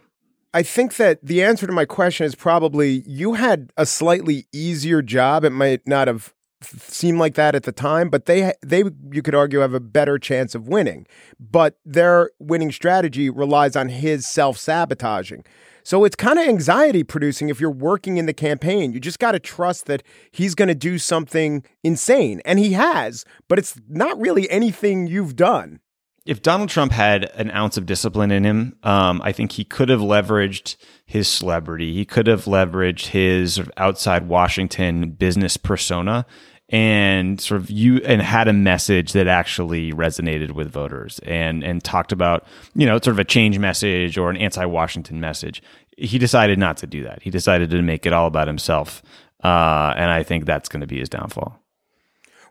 I 0.54 0.62
think 0.62 0.96
that 0.96 1.24
the 1.24 1.42
answer 1.42 1.66
to 1.66 1.72
my 1.72 1.86
question 1.86 2.26
is 2.26 2.34
probably 2.34 3.02
you 3.06 3.34
had 3.34 3.72
a 3.76 3.86
slightly 3.86 4.46
easier 4.52 5.00
job. 5.00 5.44
It 5.44 5.50
might 5.50 5.86
not 5.86 6.08
have 6.08 6.34
seemed 6.62 7.18
like 7.18 7.34
that 7.34 7.54
at 7.54 7.62
the 7.64 7.72
time, 7.72 8.10
but 8.10 8.26
they 8.26 8.52
they 8.62 8.84
you 9.10 9.22
could 9.22 9.34
argue 9.34 9.60
have 9.60 9.74
a 9.74 9.80
better 9.80 10.18
chance 10.18 10.54
of 10.54 10.68
winning. 10.68 11.06
But 11.40 11.78
their 11.84 12.30
winning 12.38 12.70
strategy 12.70 13.30
relies 13.30 13.76
on 13.76 13.88
his 13.88 14.26
self-sabotaging. 14.26 15.44
So 15.84 16.04
it's 16.04 16.14
kind 16.14 16.38
of 16.38 16.46
anxiety 16.46 17.02
producing 17.02 17.48
if 17.48 17.60
you're 17.60 17.70
working 17.70 18.16
in 18.16 18.26
the 18.26 18.34
campaign. 18.34 18.92
You 18.92 19.00
just 19.00 19.18
got 19.18 19.32
to 19.32 19.40
trust 19.40 19.86
that 19.86 20.02
he's 20.30 20.54
going 20.54 20.68
to 20.68 20.74
do 20.74 20.98
something 20.98 21.64
insane. 21.82 22.40
And 22.44 22.58
he 22.58 22.74
has, 22.74 23.24
but 23.48 23.58
it's 23.58 23.74
not 23.88 24.20
really 24.20 24.48
anything 24.48 25.08
you've 25.08 25.34
done. 25.34 25.80
If 26.24 26.40
Donald 26.40 26.68
Trump 26.68 26.92
had 26.92 27.24
an 27.34 27.50
ounce 27.50 27.76
of 27.76 27.84
discipline 27.84 28.30
in 28.30 28.44
him, 28.44 28.76
um, 28.84 29.20
I 29.24 29.32
think 29.32 29.52
he 29.52 29.64
could 29.64 29.88
have 29.88 30.00
leveraged 30.00 30.76
his 31.04 31.26
celebrity. 31.26 31.94
He 31.94 32.04
could 32.04 32.28
have 32.28 32.44
leveraged 32.44 33.06
his 33.06 33.60
outside 33.76 34.28
Washington 34.28 35.10
business 35.10 35.56
persona 35.56 36.24
and 36.68 37.40
sort 37.40 37.60
of 37.60 37.70
you 37.70 37.98
and 37.98 38.22
had 38.22 38.48
a 38.48 38.52
message 38.52 39.12
that 39.12 39.26
actually 39.26 39.92
resonated 39.92 40.52
with 40.52 40.70
voters 40.70 41.18
and 41.24 41.62
and 41.62 41.84
talked 41.84 42.12
about 42.12 42.46
you 42.74 42.86
know 42.86 42.94
sort 42.94 43.08
of 43.08 43.18
a 43.18 43.24
change 43.24 43.58
message 43.58 44.16
or 44.16 44.30
an 44.30 44.36
anti-Washington 44.36 45.20
message. 45.20 45.62
He 45.98 46.18
decided 46.18 46.58
not 46.58 46.78
to 46.78 46.86
do 46.86 47.02
that. 47.02 47.22
He 47.22 47.30
decided 47.30 47.70
to 47.70 47.82
make 47.82 48.06
it 48.06 48.12
all 48.12 48.26
about 48.26 48.46
himself, 48.46 49.02
uh, 49.44 49.92
and 49.96 50.10
I 50.10 50.22
think 50.22 50.46
that's 50.46 50.68
going 50.68 50.80
to 50.80 50.86
be 50.86 50.98
his 50.98 51.10
downfall. 51.10 51.61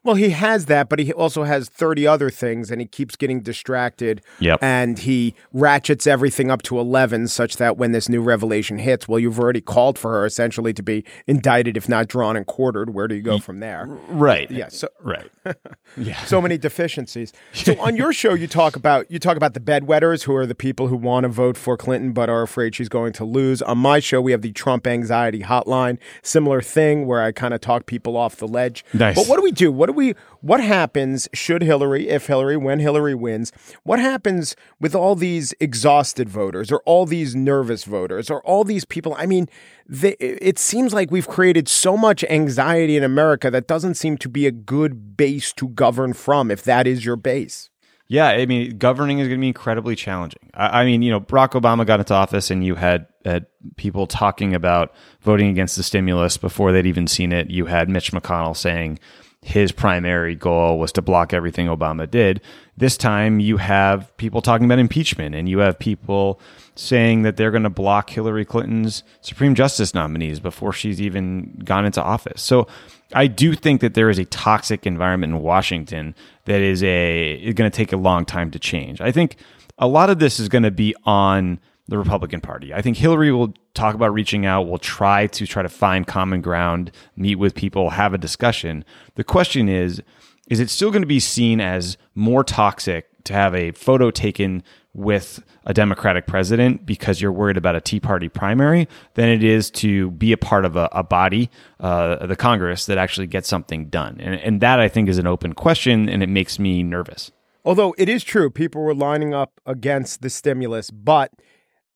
Well, 0.03 0.15
he 0.15 0.31
has 0.31 0.65
that, 0.65 0.89
but 0.89 0.97
he 0.97 1.13
also 1.13 1.43
has 1.43 1.69
30 1.69 2.07
other 2.07 2.31
things 2.31 2.71
and 2.71 2.81
he 2.81 2.87
keeps 2.87 3.15
getting 3.15 3.41
distracted. 3.41 4.21
Yep. 4.39 4.59
And 4.61 4.97
he 4.97 5.35
ratchets 5.53 6.07
everything 6.07 6.49
up 6.49 6.63
to 6.63 6.79
11 6.79 7.27
such 7.27 7.57
that 7.57 7.77
when 7.77 7.91
this 7.91 8.09
new 8.09 8.21
revelation 8.21 8.79
hits, 8.79 9.07
well, 9.07 9.19
you've 9.19 9.39
already 9.39 9.61
called 9.61 9.99
for 9.99 10.11
her 10.11 10.25
essentially 10.25 10.73
to 10.73 10.81
be 10.81 11.05
indicted, 11.27 11.77
if 11.77 11.87
not 11.87 12.07
drawn 12.07 12.35
and 12.35 12.47
quartered. 12.47 12.95
Where 12.95 13.07
do 13.07 13.13
you 13.13 13.21
go 13.21 13.37
from 13.37 13.59
there? 13.59 13.85
Right. 14.07 14.49
Yeah. 14.49 14.69
So, 14.69 14.87
right. 15.01 15.29
yeah. 15.97 16.23
So 16.25 16.41
many 16.41 16.57
deficiencies. 16.57 17.31
So 17.53 17.79
on 17.79 17.95
your 17.95 18.11
show, 18.11 18.33
you 18.33 18.47
talk 18.47 18.75
about 18.75 19.09
you 19.11 19.19
talk 19.19 19.37
about 19.37 19.53
the 19.53 19.59
bedwetters, 19.59 20.23
who 20.23 20.35
are 20.35 20.47
the 20.47 20.55
people 20.55 20.87
who 20.87 20.97
want 20.97 21.25
to 21.25 21.29
vote 21.29 21.57
for 21.57 21.77
Clinton 21.77 22.11
but 22.11 22.27
are 22.29 22.41
afraid 22.41 22.73
she's 22.73 22.89
going 22.89 23.13
to 23.13 23.25
lose. 23.25 23.61
On 23.61 23.77
my 23.77 23.99
show, 23.99 24.19
we 24.19 24.31
have 24.31 24.41
the 24.41 24.51
Trump 24.51 24.87
anxiety 24.87 25.41
hotline. 25.41 25.99
Similar 26.23 26.61
thing 26.61 27.05
where 27.05 27.21
I 27.21 27.31
kind 27.31 27.53
of 27.53 27.61
talk 27.61 27.85
people 27.85 28.17
off 28.17 28.37
the 28.37 28.47
ledge. 28.47 28.83
Nice. 28.93 29.15
But 29.15 29.27
what 29.27 29.37
do 29.37 29.43
we 29.43 29.51
do? 29.51 29.71
What 29.71 29.90
do 29.91 29.97
we 29.97 30.15
what 30.41 30.59
happens 30.59 31.27
should 31.33 31.61
Hillary, 31.61 32.09
if 32.09 32.27
Hillary, 32.27 32.57
when 32.57 32.79
Hillary 32.79 33.15
wins, 33.15 33.51
what 33.83 33.99
happens 33.99 34.55
with 34.79 34.95
all 34.95 35.15
these 35.15 35.53
exhausted 35.59 36.29
voters 36.29 36.71
or 36.71 36.81
all 36.85 37.05
these 37.05 37.35
nervous 37.35 37.83
voters 37.83 38.29
or 38.29 38.41
all 38.43 38.63
these 38.63 38.85
people? 38.85 39.15
I 39.17 39.25
mean, 39.25 39.47
they, 39.87 40.13
it 40.19 40.57
seems 40.57 40.93
like 40.93 41.11
we've 41.11 41.27
created 41.27 41.67
so 41.67 41.97
much 41.97 42.23
anxiety 42.25 42.97
in 42.97 43.03
America 43.03 43.51
that 43.51 43.67
doesn't 43.67 43.95
seem 43.95 44.17
to 44.19 44.29
be 44.29 44.47
a 44.47 44.51
good 44.51 45.17
base 45.17 45.53
to 45.53 45.67
govern 45.69 46.13
from 46.13 46.49
if 46.49 46.63
that 46.63 46.87
is 46.87 47.05
your 47.05 47.15
base. 47.15 47.69
Yeah, 48.11 48.27
I 48.27 48.45
mean, 48.45 48.77
governing 48.77 49.19
is 49.19 49.29
going 49.29 49.39
to 49.39 49.41
be 49.41 49.47
incredibly 49.47 49.95
challenging. 49.95 50.49
I, 50.53 50.81
I, 50.81 50.85
mean, 50.85 51.01
you 51.01 51.11
know, 51.11 51.21
Barack 51.21 51.51
Obama 51.51 51.87
got 51.87 52.01
into 52.01 52.13
office, 52.13 52.51
and 52.51 52.61
you 52.61 52.75
had, 52.75 53.07
had 53.23 53.45
people 53.77 54.05
talking 54.05 54.53
about 54.53 54.93
voting 55.21 55.47
against 55.47 55.77
the 55.77 55.83
stimulus 55.83 56.35
before 56.35 56.73
they'd 56.73 56.85
even 56.85 57.07
seen 57.07 57.31
it. 57.31 57.49
You 57.49 57.67
had 57.67 57.87
Mitch 57.87 58.11
McConnell 58.11 58.57
saying, 58.57 58.99
his 59.41 59.71
primary 59.71 60.35
goal 60.35 60.77
was 60.77 60.91
to 60.91 61.01
block 61.01 61.33
everything 61.33 61.67
Obama 61.67 62.09
did. 62.09 62.41
This 62.77 62.95
time 62.95 63.39
you 63.39 63.57
have 63.57 64.15
people 64.17 64.41
talking 64.41 64.65
about 64.65 64.77
impeachment 64.79 65.33
and 65.33 65.49
you 65.49 65.59
have 65.59 65.79
people 65.79 66.39
saying 66.75 67.23
that 67.23 67.37
they're 67.37 67.51
going 67.51 67.63
to 67.63 67.69
block 67.69 68.11
Hillary 68.11 68.45
Clinton's 68.45 69.03
Supreme 69.21 69.55
Justice 69.55 69.93
nominees 69.93 70.39
before 70.39 70.71
she's 70.71 71.01
even 71.01 71.59
gone 71.65 71.85
into 71.85 72.01
office. 72.01 72.41
So 72.41 72.67
I 73.13 73.27
do 73.27 73.55
think 73.55 73.81
that 73.81 73.95
there 73.95 74.09
is 74.09 74.19
a 74.19 74.25
toxic 74.25 74.85
environment 74.85 75.33
in 75.33 75.41
Washington 75.41 76.15
that 76.45 76.61
is 76.61 76.83
a 76.83 77.51
going 77.53 77.69
to 77.69 77.75
take 77.75 77.91
a 77.93 77.97
long 77.97 78.25
time 78.25 78.51
to 78.51 78.59
change. 78.59 79.01
I 79.01 79.11
think 79.11 79.37
a 79.77 79.87
lot 79.87 80.09
of 80.11 80.19
this 80.19 80.39
is 80.39 80.49
going 80.49 80.63
to 80.63 80.71
be 80.71 80.95
on 81.03 81.59
the 81.91 81.97
Republican 81.97 82.39
Party. 82.39 82.73
I 82.73 82.81
think 82.81 82.95
Hillary 82.95 83.33
will 83.33 83.53
talk 83.73 83.95
about 83.95 84.13
reaching 84.13 84.45
out, 84.45 84.65
will 84.65 84.77
try 84.77 85.27
to 85.27 85.45
try 85.45 85.61
to 85.61 85.67
find 85.67 86.07
common 86.07 86.39
ground, 86.41 86.89
meet 87.17 87.35
with 87.35 87.53
people, 87.53 87.89
have 87.89 88.13
a 88.13 88.17
discussion. 88.17 88.85
The 89.15 89.25
question 89.25 89.67
is, 89.67 90.01
is 90.47 90.61
it 90.61 90.69
still 90.69 90.89
going 90.89 91.01
to 91.01 91.07
be 91.07 91.19
seen 91.19 91.59
as 91.59 91.97
more 92.15 92.45
toxic 92.45 93.09
to 93.25 93.33
have 93.33 93.53
a 93.53 93.73
photo 93.73 94.09
taken 94.09 94.63
with 94.93 95.43
a 95.65 95.73
Democratic 95.73 96.27
president 96.27 96.85
because 96.85 97.21
you're 97.21 97.31
worried 97.31 97.57
about 97.57 97.75
a 97.75 97.81
Tea 97.81 97.99
Party 97.99 98.29
primary 98.29 98.87
than 99.15 99.27
it 99.27 99.43
is 99.43 99.69
to 99.71 100.11
be 100.11 100.31
a 100.31 100.37
part 100.37 100.63
of 100.63 100.77
a, 100.77 100.87
a 100.93 101.03
body, 101.03 101.49
uh, 101.81 102.25
the 102.25 102.37
Congress, 102.37 102.85
that 102.85 102.97
actually 102.97 103.27
gets 103.27 103.49
something 103.49 103.89
done. 103.89 104.17
And, 104.21 104.35
and 104.35 104.61
that 104.61 104.79
I 104.79 104.87
think 104.87 105.09
is 105.09 105.17
an 105.17 105.27
open 105.27 105.51
question, 105.51 106.07
and 106.07 106.23
it 106.23 106.29
makes 106.29 106.57
me 106.57 106.83
nervous. 106.83 107.31
Although 107.65 107.93
it 107.97 108.07
is 108.07 108.23
true, 108.23 108.49
people 108.49 108.81
were 108.81 108.95
lining 108.95 109.33
up 109.33 109.59
against 109.65 110.21
the 110.21 110.29
stimulus, 110.29 110.89
but 110.89 111.31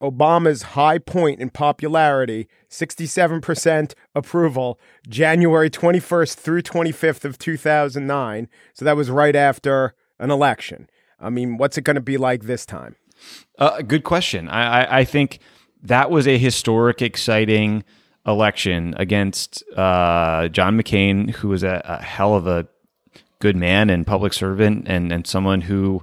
Obama's 0.02 0.62
high 0.62 0.98
point 0.98 1.40
in 1.40 1.50
popularity, 1.50 2.48
67% 2.70 3.94
approval, 4.14 4.80
January 5.08 5.70
21st 5.70 6.36
through 6.36 6.62
25th 6.62 7.25
of 7.25 7.38
2009. 7.38 8.50
So 8.74 8.86
that 8.86 8.96
was 8.96 9.10
right 9.10 9.36
after 9.36 9.94
an 10.20 10.32
election. 10.32 10.90
I 11.20 11.30
mean, 11.30 11.58
what's 11.58 11.78
it 11.78 11.84
going 11.84 11.96
to 11.96 12.02
be 12.02 12.18
like 12.18 12.44
this 12.44 12.66
time? 12.66 12.96
Uh, 13.58 13.82
good 13.82 14.04
question. 14.04 14.50
I, 14.50 14.84
I, 14.84 14.98
I, 15.00 15.06
think 15.06 15.40
that 15.82 16.12
was 16.12 16.28
a 16.28 16.38
historic, 16.38 17.02
exciting 17.02 17.86
election 18.28 18.94
against 18.98 19.64
uh, 19.78 20.50
John 20.50 20.78
McCain, 20.78 21.32
who 21.32 21.48
was 21.48 21.64
a, 21.64 21.82
a 21.86 22.04
hell 22.04 22.36
of 22.36 22.48
a 22.48 22.68
good 23.40 23.56
man 23.56 23.90
and 23.90 24.06
public 24.06 24.34
servant 24.34 24.88
and, 24.88 25.12
and 25.12 25.25
someone 25.25 25.62
who 25.62 26.02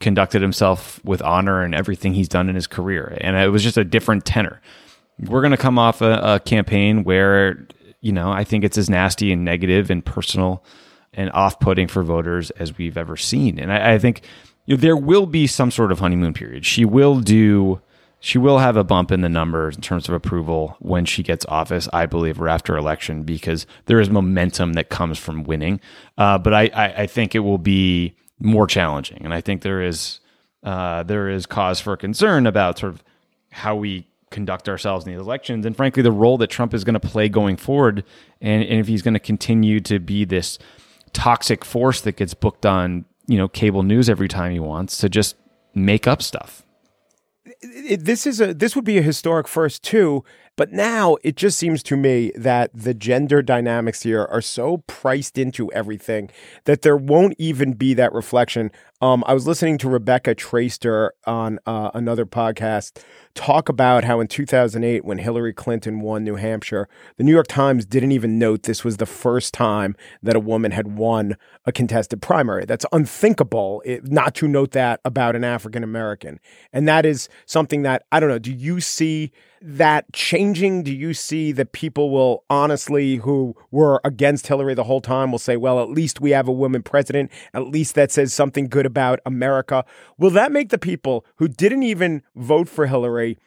conducted 0.00 0.42
himself 0.42 1.02
with 1.04 1.22
honor 1.22 1.62
and 1.62 1.74
everything 1.74 2.14
he's 2.14 2.28
done 2.28 2.48
in 2.48 2.54
his 2.54 2.66
career. 2.66 3.16
And 3.20 3.36
it 3.36 3.48
was 3.48 3.62
just 3.62 3.76
a 3.76 3.84
different 3.84 4.24
tenor. 4.24 4.60
We're 5.18 5.40
going 5.40 5.52
to 5.52 5.56
come 5.56 5.78
off 5.78 6.02
a, 6.02 6.34
a, 6.34 6.40
campaign 6.40 7.04
where, 7.04 7.66
you 8.00 8.12
know, 8.12 8.32
I 8.32 8.44
think 8.44 8.64
it's 8.64 8.76
as 8.76 8.90
nasty 8.90 9.32
and 9.32 9.44
negative 9.44 9.90
and 9.90 10.04
personal 10.04 10.64
and 11.12 11.30
off 11.30 11.60
putting 11.60 11.86
for 11.86 12.02
voters 12.02 12.50
as 12.52 12.76
we've 12.76 12.98
ever 12.98 13.16
seen. 13.16 13.58
And 13.58 13.72
I, 13.72 13.94
I 13.94 13.98
think 13.98 14.22
you 14.66 14.76
know, 14.76 14.80
there 14.80 14.96
will 14.96 15.26
be 15.26 15.46
some 15.46 15.70
sort 15.70 15.92
of 15.92 16.00
honeymoon 16.00 16.34
period. 16.34 16.66
She 16.66 16.84
will 16.84 17.20
do. 17.20 17.80
She 18.20 18.38
will 18.38 18.58
have 18.58 18.78
a 18.78 18.84
bump 18.84 19.12
in 19.12 19.20
the 19.20 19.28
numbers 19.28 19.76
in 19.76 19.82
terms 19.82 20.08
of 20.08 20.14
approval 20.14 20.76
when 20.78 21.04
she 21.04 21.22
gets 21.22 21.44
office, 21.44 21.90
I 21.92 22.06
believe, 22.06 22.40
or 22.40 22.48
after 22.48 22.74
election, 22.74 23.22
because 23.22 23.66
there 23.84 24.00
is 24.00 24.08
momentum 24.08 24.72
that 24.72 24.88
comes 24.88 25.18
from 25.18 25.44
winning. 25.44 25.78
Uh, 26.16 26.38
but 26.38 26.54
I, 26.54 26.70
I, 26.74 26.84
I 27.02 27.06
think 27.06 27.34
it 27.34 27.40
will 27.40 27.58
be 27.58 28.16
more 28.38 28.66
challenging. 28.66 29.22
And 29.24 29.32
I 29.32 29.40
think 29.40 29.62
there 29.62 29.82
is 29.82 30.20
uh, 30.62 31.02
there 31.02 31.28
is 31.28 31.46
cause 31.46 31.80
for 31.80 31.96
concern 31.96 32.46
about 32.46 32.78
sort 32.78 32.92
of 32.94 33.04
how 33.50 33.76
we 33.76 34.06
conduct 34.30 34.68
ourselves 34.68 35.06
in 35.06 35.12
these 35.12 35.20
elections, 35.20 35.64
and 35.64 35.76
frankly, 35.76 36.02
the 36.02 36.10
role 36.10 36.38
that 36.38 36.48
Trump 36.48 36.74
is 36.74 36.82
going 36.82 36.94
to 36.94 37.00
play 37.00 37.28
going 37.28 37.56
forward, 37.56 38.04
and, 38.40 38.64
and 38.64 38.80
if 38.80 38.88
he's 38.88 39.02
going 39.02 39.14
to 39.14 39.20
continue 39.20 39.78
to 39.80 40.00
be 40.00 40.24
this 40.24 40.58
toxic 41.12 41.64
force 41.64 42.00
that 42.00 42.16
gets 42.16 42.34
booked 42.34 42.66
on 42.66 43.04
you 43.26 43.38
know 43.38 43.48
cable 43.48 43.82
news 43.82 44.10
every 44.10 44.28
time 44.28 44.52
he 44.52 44.60
wants 44.60 44.98
to 44.98 45.08
just 45.08 45.36
make 45.74 46.06
up 46.06 46.22
stuff. 46.22 46.62
This 47.62 48.26
is 48.26 48.40
a 48.40 48.52
this 48.52 48.74
would 48.74 48.84
be 48.84 48.98
a 48.98 49.02
historic 49.02 49.48
first 49.48 49.82
too 49.82 50.24
But 50.56 50.72
now 50.72 51.16
it 51.24 51.36
just 51.36 51.58
seems 51.58 51.82
to 51.84 51.96
me 51.96 52.30
that 52.36 52.70
the 52.72 52.94
gender 52.94 53.42
dynamics 53.42 54.02
here 54.02 54.24
are 54.24 54.40
so 54.40 54.78
priced 54.86 55.36
into 55.36 55.70
everything 55.72 56.30
that 56.64 56.82
there 56.82 56.96
won't 56.96 57.34
even 57.38 57.72
be 57.72 57.92
that 57.94 58.12
reflection. 58.12 58.70
Um, 59.00 59.24
I 59.26 59.34
was 59.34 59.46
listening 59.46 59.78
to 59.78 59.88
Rebecca 59.88 60.34
Traister 60.34 61.10
on 61.26 61.58
uh, 61.66 61.90
another 61.92 62.24
podcast 62.24 63.02
talk 63.34 63.68
about 63.68 64.04
how 64.04 64.20
in 64.20 64.28
2008, 64.28 65.04
when 65.04 65.18
Hillary 65.18 65.52
Clinton 65.52 66.00
won 66.00 66.22
New 66.22 66.36
Hampshire, 66.36 66.88
the 67.16 67.24
New 67.24 67.32
York 67.32 67.48
Times 67.48 67.84
didn't 67.84 68.12
even 68.12 68.38
note 68.38 68.62
this 68.62 68.84
was 68.84 68.98
the 68.98 69.06
first 69.06 69.52
time 69.52 69.96
that 70.22 70.36
a 70.36 70.40
woman 70.40 70.70
had 70.70 70.96
won 70.96 71.36
a 71.66 71.72
contested 71.72 72.22
primary. 72.22 72.64
That's 72.64 72.86
unthinkable 72.92 73.82
it, 73.84 74.10
not 74.10 74.34
to 74.36 74.48
note 74.48 74.70
that 74.70 75.00
about 75.04 75.34
an 75.34 75.42
African 75.44 75.82
American. 75.82 76.38
And 76.72 76.86
that 76.86 77.04
is 77.04 77.28
something 77.44 77.82
that, 77.82 78.04
I 78.12 78.20
don't 78.20 78.28
know, 78.28 78.38
do 78.38 78.52
you 78.52 78.80
see 78.80 79.32
that 79.66 80.12
changing? 80.12 80.82
Do 80.82 80.92
you 80.92 81.14
see 81.14 81.50
that 81.52 81.72
people 81.72 82.10
will 82.10 82.44
honestly, 82.50 83.16
who 83.16 83.56
were 83.70 84.00
against 84.04 84.46
Hillary 84.46 84.74
the 84.74 84.84
whole 84.84 85.00
time, 85.00 85.30
will 85.30 85.38
say, 85.38 85.56
well, 85.56 85.80
at 85.80 85.88
least 85.88 86.20
we 86.20 86.30
have 86.32 86.46
a 86.46 86.52
woman 86.52 86.82
president. 86.82 87.30
At 87.54 87.68
least 87.68 87.94
that 87.94 88.12
says 88.12 88.32
something 88.32 88.68
good 88.68 88.84
about 88.84 89.20
America. 89.24 89.84
Will 90.18 90.30
that 90.30 90.52
make 90.52 90.68
the 90.68 90.78
people 90.78 91.24
who 91.36 91.48
didn't 91.48 91.82
even 91.82 92.22
vote 92.36 92.68
for 92.68 92.86
Hillary? 92.86 93.38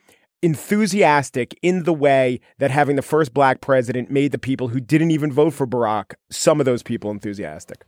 enthusiastic 0.44 1.58
in 1.64 1.82
the 1.84 1.94
way 1.94 2.40
that 2.60 2.70
having 2.70 2.96
the 2.96 3.02
first 3.02 3.34
black 3.34 3.60
president 3.60 4.12
made 4.12 4.32
the 4.32 4.38
people 4.38 4.68
who 4.68 4.80
didn't 4.80 5.10
even 5.10 5.32
vote 5.32 5.52
for 5.52 5.66
Barack, 5.66 6.14
some 6.30 6.60
of 6.60 6.66
those 6.68 6.84
people 6.84 7.10
enthusiastic. 7.10 7.84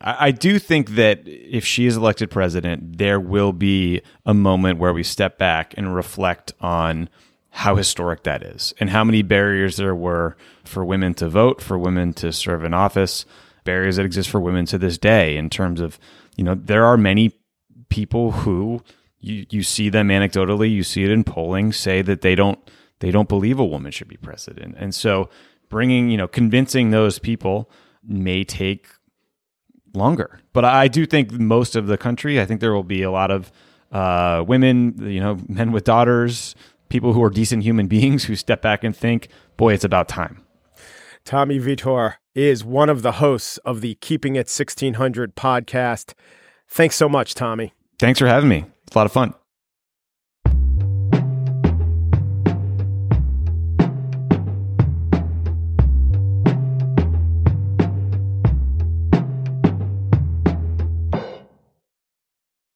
I, 0.00 0.32
do 0.32 0.58
think 0.58 0.90
that 0.96 1.22
if 1.24 1.64
she 1.64 1.86
is 1.86 1.96
elected 1.96 2.30
president, 2.30 2.98
there 2.98 3.18
will 3.18 3.52
be 3.52 4.02
a 4.26 4.34
moment 4.34 4.78
where 4.78 4.92
we 4.92 5.02
step 5.02 5.38
back 5.38 5.72
and 5.76 5.94
reflect 5.94 6.52
on 6.60 7.08
how 7.56 7.76
historic 7.76 8.24
that 8.24 8.42
is 8.42 8.74
and 8.80 8.90
how 8.90 9.04
many 9.04 9.22
barriers 9.22 9.76
there 9.76 9.94
were 9.94 10.36
for 10.64 10.84
women 10.84 11.14
to 11.14 11.28
vote, 11.28 11.62
for 11.62 11.78
women 11.78 12.12
to 12.12 12.32
serve 12.32 12.64
in 12.64 12.74
office, 12.74 13.24
barriers 13.62 13.94
that 13.94 14.04
exist 14.04 14.28
for 14.28 14.40
women 14.40 14.66
to 14.66 14.76
this 14.76 14.98
day 14.98 15.36
in 15.36 15.48
terms 15.48 15.80
of, 15.80 15.96
you 16.36 16.42
know, 16.42 16.56
there 16.56 16.84
are 16.84 16.96
many 16.96 17.32
people 17.90 18.32
who 18.32 18.82
you, 19.20 19.46
you 19.50 19.62
see 19.62 19.88
them 19.88 20.08
anecdotally, 20.08 20.68
you 20.68 20.82
see 20.82 21.04
it 21.04 21.12
in 21.12 21.22
polling, 21.22 21.72
say 21.72 22.02
that 22.02 22.22
they 22.22 22.34
don't 22.34 22.58
they 22.98 23.12
don't 23.12 23.28
believe 23.28 23.60
a 23.60 23.64
woman 23.64 23.92
should 23.92 24.08
be 24.08 24.16
president. 24.16 24.74
And 24.76 24.92
so 24.92 25.30
bringing, 25.68 26.10
you 26.10 26.16
know, 26.16 26.26
convincing 26.26 26.90
those 26.90 27.20
people 27.20 27.70
may 28.02 28.42
take 28.42 28.88
longer. 29.94 30.40
But 30.52 30.64
I 30.64 30.88
do 30.88 31.06
think 31.06 31.30
most 31.30 31.76
of 31.76 31.86
the 31.86 31.96
country, 31.96 32.40
I 32.40 32.46
think 32.46 32.60
there 32.60 32.74
will 32.74 32.82
be 32.82 33.02
a 33.02 33.12
lot 33.12 33.30
of 33.30 33.52
uh, 33.92 34.42
women, 34.44 35.08
you 35.08 35.20
know, 35.20 35.38
men 35.48 35.70
with 35.70 35.84
daughters, 35.84 36.56
people 36.94 37.12
who 37.12 37.24
are 37.24 37.28
decent 37.28 37.64
human 37.64 37.88
beings 37.88 38.26
who 38.26 38.36
step 38.36 38.62
back 38.62 38.84
and 38.84 38.96
think, 38.96 39.26
boy, 39.56 39.74
it's 39.74 39.82
about 39.82 40.06
time. 40.06 40.40
Tommy 41.24 41.58
Vietor 41.58 42.18
is 42.36 42.62
one 42.62 42.88
of 42.88 43.02
the 43.02 43.12
hosts 43.12 43.58
of 43.58 43.80
the 43.80 43.96
Keepin' 43.96 44.36
It 44.36 44.46
1600 44.46 45.34
podcast. 45.34 46.14
Thanks 46.68 46.94
so 46.94 47.08
much, 47.08 47.34
Tommy. 47.34 47.72
Thanks 47.98 48.20
for 48.20 48.28
having 48.28 48.48
me. 48.48 48.66
It's 48.86 48.94
a 48.94 48.98
lot 48.98 49.06
of 49.06 49.12
fun. 49.12 49.34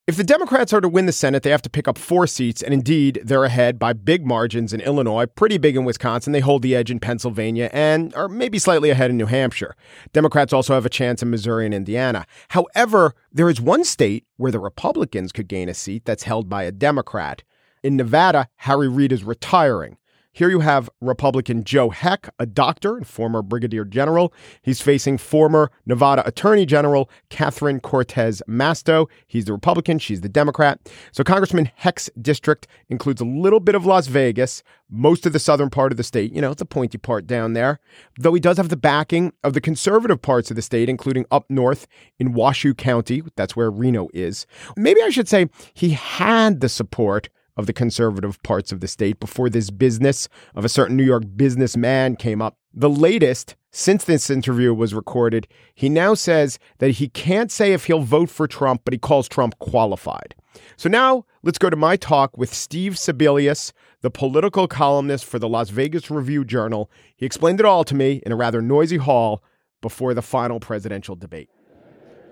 If 0.09 0.17
the 0.17 0.25
Democrats 0.25 0.73
are 0.73 0.81
to 0.81 0.89
win 0.89 1.05
the 1.05 1.13
Senate, 1.13 1.43
they 1.43 1.51
have 1.51 1.61
to 1.61 1.69
pick 1.69 1.87
up 1.87 1.99
four 1.99 2.27
seats, 2.27 2.63
and 2.63 2.73
indeed, 2.73 3.21
they're 3.23 3.45
ahead 3.45 3.79
by 3.79 3.93
big 3.93 4.25
margins 4.25 4.73
in 4.73 4.81
Illinois, 4.81 5.27
pretty 5.27 5.59
big 5.59 5.77
in 5.77 5.85
Wisconsin. 5.85 6.33
They 6.33 6.41
hold 6.41 6.63
the 6.63 6.75
edge 6.75 6.91
in 6.91 6.99
Pennsylvania, 6.99 7.69
and 7.75 8.15
are 8.15 8.27
maybe 8.27 8.59
slightly 8.59 8.89
ahead 8.89 9.11
in 9.11 9.19
New 9.19 9.27
Hampshire. 9.27 9.77
Democrats 10.15 10.55
also 10.55 10.73
have 10.73 10.87
a 10.87 10.89
chance 10.89 11.23
in 11.23 11.29
Missouri 11.29 11.67
and 11.67 11.75
Indiana. 11.75 12.25
However, 12.49 13.15
there 13.31 13.51
is 13.51 13.61
one 13.61 13.85
state 13.85 14.25
where 14.39 14.51
the 14.51 14.59
Republicans 14.59 15.31
could 15.31 15.47
gain 15.47 15.69
a 15.69 15.75
seat 15.75 16.07
that's 16.07 16.23
held 16.23 16.49
by 16.49 16.63
a 16.63 16.73
Democrat. 16.73 17.43
In 17.83 17.95
Nevada, 17.95 18.49
Harry 18.57 18.89
Reid 18.89 19.13
is 19.13 19.25
retiring. 19.25 19.98
Here 20.39 20.51
you 20.51 20.61
have 20.61 20.89
Republican 21.01 21.65
Joe 21.65 21.91
Heck, 21.91 22.33
a 22.39 22.47
doctor 22.47 22.97
and 22.97 23.05
former 23.05 23.43
brigadier 23.43 23.85
general. 23.85 24.33
He's 24.63 24.81
facing 24.81 25.19
former 25.19 25.73
Nevada 25.85 26.25
Attorney 26.25 26.65
General 26.65 27.11
Catherine 27.29 27.81
Cortez 27.81 28.41
Masto. 28.49 29.09
He's 29.27 29.47
the 29.47 29.53
Republican, 29.53 29.99
she's 29.99 30.21
the 30.21 30.29
Democrat. 30.29 30.79
So 31.11 31.25
Congressman 31.25 31.73
Heck's 31.75 32.09
district 32.23 32.69
includes 32.89 33.21
a 33.21 33.25
little 33.25 33.59
bit 33.59 33.75
of 33.75 33.85
Las 33.85 34.07
Vegas, 34.07 34.63
most 34.89 35.27
of 35.27 35.33
the 35.33 35.41
southern 35.41 35.71
part 35.71 35.91
of 35.91 35.97
the 35.97 36.05
state, 36.05 36.33
you 36.33 36.41
know, 36.41 36.55
the 36.55 36.65
pointy 36.65 36.99
part 36.99 37.27
down 37.27 37.55
there, 37.55 37.81
though 38.17 38.33
he 38.33 38.39
does 38.39 38.59
have 38.59 38.69
the 38.69 38.77
backing 38.77 39.33
of 39.43 39.55
the 39.55 39.61
conservative 39.61 40.23
parts 40.23 40.51
of 40.51 40.55
the 40.55 40.63
state, 40.63 40.89
including 40.89 41.27
up 41.33 41.47
north 41.49 41.89
in 42.21 42.33
Washoe 42.33 42.75
County. 42.75 43.25
That's 43.35 43.57
where 43.57 43.73
Reno 43.73 44.09
is. 44.15 44.47
Maybe 44.77 45.03
I 45.03 45.11
should 45.11 45.27
say 45.27 45.49
he 45.75 45.91
had 45.91 46.61
the 46.61 46.69
support 46.69 47.29
of 47.59 47.67
the 47.67 47.73
conservative 47.73 48.43
parts 48.43 48.73
of 48.73 48.81
the 48.81 48.89
state 48.89 49.21
before 49.21 49.51
this 49.51 49.71
business 49.71 50.29
of 50.55 50.65
a 50.65 50.69
certain 50.69 50.97
New 50.97 51.05
York 51.05 51.25
businessman 51.37 52.17
came 52.17 52.41
up. 52.41 52.57
The 52.73 52.89
latest, 52.89 53.57
since 53.73 54.05
this 54.05 54.31
interview 54.31 54.73
was 54.73 54.95
recorded, 54.95 55.49
he 55.75 55.89
now 55.89 56.15
says 56.15 56.59
that 56.79 56.93
he 56.93 57.09
can't 57.09 57.51
say 57.51 57.73
if 57.73 57.87
he'll 57.87 58.01
vote 58.01 58.31
for 58.31 58.47
Trump, 58.47 58.83
but 58.85 58.95
he 58.95 58.99
calls 58.99 59.29
Trump 59.29 59.59
qualified. 59.59 60.37
So 60.77 60.89
now 60.89 61.25
let's 61.43 61.59
go 61.59 61.69
to 61.69 61.77
my 61.77 61.97
talk 61.97 62.39
with 62.39 62.55
Steve 62.55 62.95
Sebelius, 62.95 63.73
the 64.01 64.11
political 64.11 64.69
columnist 64.69 65.25
for 65.25 65.39
the 65.39 65.49
Las 65.49 65.71
Vegas 65.71 66.11
Review 66.11 66.45
Journal. 66.45 66.91
He 67.17 67.27
explained 67.27 67.59
it 67.59 67.67
all 67.67 67.83
to 67.85 67.95
me 67.95 68.23
in 68.25 68.33
a 68.33 68.37
rather 68.37 68.63
noisy 68.63 68.97
hall 68.99 69.43
before 69.83 70.15
the 70.15 70.23
final 70.23 70.61
presidential 70.61 71.17
debate. 71.17 71.49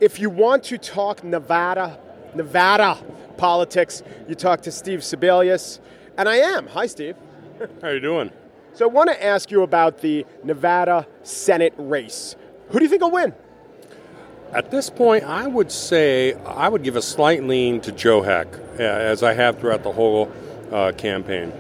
If 0.00 0.20
you 0.20 0.30
want 0.30 0.62
to 0.64 0.78
talk 0.78 1.24
Nevada, 1.24 1.98
Nevada 2.36 2.98
politics. 3.36 4.02
You 4.28 4.34
talk 4.34 4.62
to 4.62 4.70
Steve 4.70 5.00
Sebelius, 5.00 5.80
and 6.16 6.28
I 6.28 6.36
am. 6.36 6.66
Hi, 6.68 6.86
Steve. 6.86 7.16
How 7.80 7.88
are 7.88 7.94
you 7.94 8.00
doing? 8.00 8.30
So 8.74 8.84
I 8.84 8.88
want 8.88 9.08
to 9.08 9.24
ask 9.24 9.50
you 9.50 9.62
about 9.62 10.02
the 10.02 10.26
Nevada 10.44 11.06
Senate 11.22 11.74
race. 11.78 12.36
Who 12.68 12.78
do 12.78 12.84
you 12.84 12.90
think 12.90 13.02
will 13.02 13.10
win? 13.10 13.34
At 14.52 14.70
this 14.70 14.90
point, 14.90 15.24
I 15.24 15.46
would 15.46 15.72
say 15.72 16.34
I 16.44 16.68
would 16.68 16.82
give 16.82 16.96
a 16.96 17.02
slight 17.02 17.42
lean 17.42 17.80
to 17.80 17.92
Joe 17.92 18.22
Heck, 18.22 18.48
as 18.78 19.22
I 19.22 19.32
have 19.32 19.58
throughout 19.58 19.82
the 19.82 19.92
whole 19.92 20.30
uh, 20.70 20.92
campaign. 20.92 21.52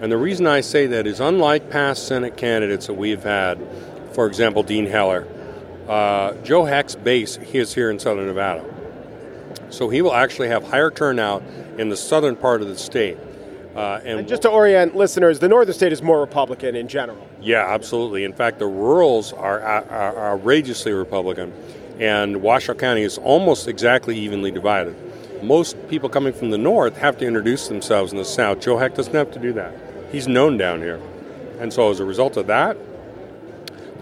And 0.00 0.10
the 0.10 0.16
reason 0.16 0.46
I 0.46 0.60
say 0.60 0.86
that 0.88 1.06
is 1.06 1.20
unlike 1.20 1.70
past 1.70 2.08
Senate 2.08 2.36
candidates 2.36 2.86
that 2.88 2.94
we've 2.94 3.22
had, 3.22 3.58
for 4.12 4.26
example, 4.26 4.62
Dean 4.62 4.86
Heller, 4.86 5.26
uh, 5.88 6.32
Joe 6.42 6.64
Heck's 6.64 6.94
base 6.94 7.36
is 7.36 7.74
here 7.74 7.90
in 7.90 7.98
Southern 7.98 8.26
Nevada. 8.26 8.64
So 9.70 9.88
he 9.88 10.02
will 10.02 10.14
actually 10.14 10.48
have 10.48 10.64
higher 10.64 10.90
turnout 10.90 11.42
in 11.78 11.88
the 11.88 11.96
southern 11.96 12.36
part 12.36 12.62
of 12.62 12.68
the 12.68 12.78
state. 12.78 13.18
Uh, 13.74 14.00
and, 14.04 14.20
and, 14.20 14.28
just 14.28 14.42
to 14.42 14.48
orient 14.48 14.94
listeners, 14.94 15.40
the 15.40 15.48
northern 15.48 15.74
state 15.74 15.92
is 15.92 16.00
more 16.00 16.20
Republican 16.20 16.76
in 16.76 16.86
general. 16.86 17.28
Yeah, 17.40 17.66
absolutely. 17.66 18.22
In 18.22 18.32
fact, 18.32 18.60
the 18.60 18.66
rurals 18.66 19.32
are, 19.32 19.60
are, 19.60 19.84
are 19.90 20.38
outrageously 20.38 20.92
Republican, 20.92 21.52
and 21.98 22.40
Washoe 22.40 22.74
County 22.74 23.02
is 23.02 23.18
almost 23.18 23.66
exactly 23.66 24.16
evenly 24.16 24.52
divided. 24.52 24.94
Most 25.42 25.76
people 25.88 26.08
coming 26.08 26.32
from 26.32 26.50
the 26.50 26.58
north 26.58 26.96
have 26.98 27.18
to 27.18 27.26
introduce 27.26 27.66
themselves 27.66 28.12
in 28.12 28.18
the 28.18 28.24
south. 28.24 28.60
Joe 28.60 28.78
Heck 28.78 28.94
doesn't 28.94 29.12
have 29.12 29.32
to 29.32 29.40
do 29.40 29.52
that. 29.54 29.74
He's 30.12 30.28
known 30.28 30.56
down 30.56 30.78
here. 30.78 31.00
And 31.58 31.72
so, 31.72 31.90
as 31.90 31.98
a 31.98 32.04
result 32.04 32.36
of 32.36 32.46
that, 32.46 32.76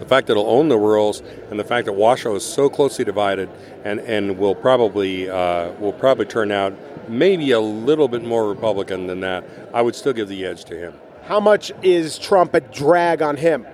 the 0.03 0.09
fact 0.09 0.27
that 0.27 0.33
it'll 0.33 0.49
own 0.49 0.67
the 0.67 0.77
rurals 0.77 1.23
and 1.49 1.57
the 1.57 1.63
fact 1.63 1.85
that 1.85 1.93
Washoe 1.93 2.35
is 2.35 2.45
so 2.45 2.69
closely 2.69 3.05
divided 3.05 3.49
and, 3.85 4.01
and 4.01 4.37
will 4.37 4.53
probably 4.53 5.29
uh, 5.29 5.71
will 5.79 5.93
probably 5.93 6.25
turn 6.25 6.51
out 6.51 6.73
maybe 7.07 7.51
a 7.51 7.59
little 7.59 8.09
bit 8.09 8.23
more 8.23 8.47
Republican 8.49 9.07
than 9.07 9.21
that, 9.21 9.45
I 9.73 9.81
would 9.81 9.95
still 9.95 10.13
give 10.13 10.27
the 10.27 10.45
edge 10.45 10.65
to 10.65 10.77
him. 10.77 10.93
How 11.23 11.39
much 11.39 11.71
is 11.81 12.19
Trump 12.19 12.53
a 12.53 12.59
drag 12.59 13.21
on 13.21 13.37
him? 13.37 13.65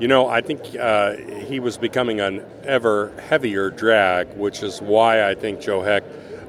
You 0.00 0.08
know, 0.08 0.28
I 0.28 0.40
think 0.40 0.62
uh, 0.78 1.16
he 1.16 1.60
was 1.60 1.76
becoming 1.76 2.20
an 2.20 2.42
ever 2.64 3.12
heavier 3.28 3.68
drag, 3.68 4.34
which 4.36 4.62
is 4.62 4.80
why 4.80 5.28
I 5.28 5.34
think 5.34 5.60
Joe 5.60 5.82
Heck 5.82 6.04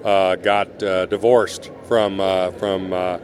uh, 0.06 0.36
got 0.36 0.82
uh, 0.82 1.06
divorced 1.08 1.70
from 1.86 2.22
uh, 2.22 2.52
from 2.52 2.94
uh, 2.94 3.18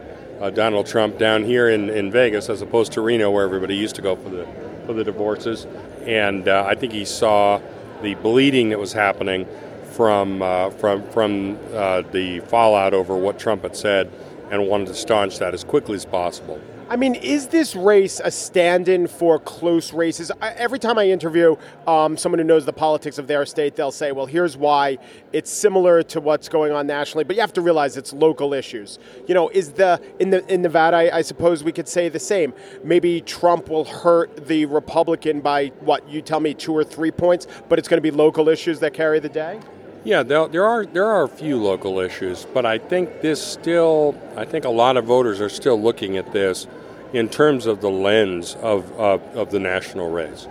Donald 0.50 0.86
Trump 0.86 1.16
down 1.16 1.44
here 1.44 1.70
in, 1.70 1.88
in 1.88 2.10
Vegas, 2.10 2.50
as 2.50 2.60
opposed 2.60 2.92
to 2.92 3.00
Reno, 3.00 3.30
where 3.30 3.44
everybody 3.44 3.74
used 3.74 3.94
to 3.96 4.02
go 4.02 4.16
for 4.16 4.28
the 4.28 4.65
for 4.86 4.92
the 4.92 5.04
divorces, 5.04 5.66
and 6.06 6.48
uh, 6.48 6.64
I 6.66 6.74
think 6.74 6.92
he 6.92 7.04
saw 7.04 7.60
the 8.02 8.14
bleeding 8.14 8.70
that 8.70 8.78
was 8.78 8.92
happening 8.92 9.46
from 9.92 10.42
uh, 10.42 10.70
from 10.70 11.02
from 11.10 11.58
uh, 11.74 12.02
the 12.12 12.40
fallout 12.40 12.94
over 12.94 13.16
what 13.16 13.38
Trump 13.38 13.62
had 13.62 13.76
said, 13.76 14.10
and 14.50 14.66
wanted 14.68 14.88
to 14.88 14.94
staunch 14.94 15.38
that 15.38 15.54
as 15.54 15.64
quickly 15.64 15.96
as 15.96 16.04
possible. 16.04 16.60
I 16.88 16.94
mean, 16.94 17.16
is 17.16 17.48
this 17.48 17.74
race 17.74 18.20
a 18.22 18.30
stand 18.30 18.88
in 18.88 19.08
for 19.08 19.40
close 19.40 19.92
races? 19.92 20.30
I, 20.40 20.50
every 20.50 20.78
time 20.78 20.98
I 20.98 21.08
interview 21.08 21.56
um, 21.84 22.16
someone 22.16 22.38
who 22.38 22.44
knows 22.44 22.64
the 22.64 22.72
politics 22.72 23.18
of 23.18 23.26
their 23.26 23.44
state, 23.44 23.74
they'll 23.74 23.90
say, 23.90 24.12
well, 24.12 24.26
here's 24.26 24.56
why 24.56 24.98
it's 25.32 25.50
similar 25.50 26.04
to 26.04 26.20
what's 26.20 26.48
going 26.48 26.70
on 26.70 26.86
nationally, 26.86 27.24
but 27.24 27.34
you 27.34 27.42
have 27.42 27.52
to 27.54 27.60
realize 27.60 27.96
it's 27.96 28.12
local 28.12 28.54
issues. 28.54 29.00
You 29.26 29.34
know, 29.34 29.48
is 29.48 29.72
the, 29.72 30.00
in, 30.20 30.30
the, 30.30 30.46
in 30.46 30.62
Nevada, 30.62 30.96
I, 30.96 31.16
I 31.16 31.22
suppose 31.22 31.64
we 31.64 31.72
could 31.72 31.88
say 31.88 32.08
the 32.08 32.20
same. 32.20 32.54
Maybe 32.84 33.20
Trump 33.20 33.68
will 33.68 33.84
hurt 33.84 34.46
the 34.46 34.66
Republican 34.66 35.40
by, 35.40 35.72
what, 35.80 36.08
you 36.08 36.22
tell 36.22 36.38
me, 36.38 36.54
two 36.54 36.72
or 36.72 36.84
three 36.84 37.10
points, 37.10 37.48
but 37.68 37.80
it's 37.80 37.88
going 37.88 37.98
to 37.98 38.02
be 38.02 38.12
local 38.12 38.48
issues 38.48 38.78
that 38.78 38.94
carry 38.94 39.18
the 39.18 39.28
day? 39.28 39.58
Yeah, 40.06 40.22
there, 40.22 40.46
there 40.46 40.64
are 40.64 40.86
there 40.86 41.06
are 41.06 41.24
a 41.24 41.28
few 41.28 41.56
local 41.56 41.98
issues, 41.98 42.46
but 42.54 42.64
I 42.64 42.78
think 42.78 43.22
this 43.22 43.44
still 43.44 44.14
I 44.36 44.44
think 44.44 44.64
a 44.64 44.70
lot 44.70 44.96
of 44.96 45.04
voters 45.04 45.40
are 45.40 45.48
still 45.48 45.82
looking 45.82 46.16
at 46.16 46.32
this 46.32 46.68
in 47.12 47.28
terms 47.28 47.66
of 47.66 47.80
the 47.80 47.90
lens 47.90 48.54
of, 48.62 48.92
of, 48.92 49.20
of 49.36 49.50
the 49.50 49.58
national 49.58 50.08
race. 50.10 50.46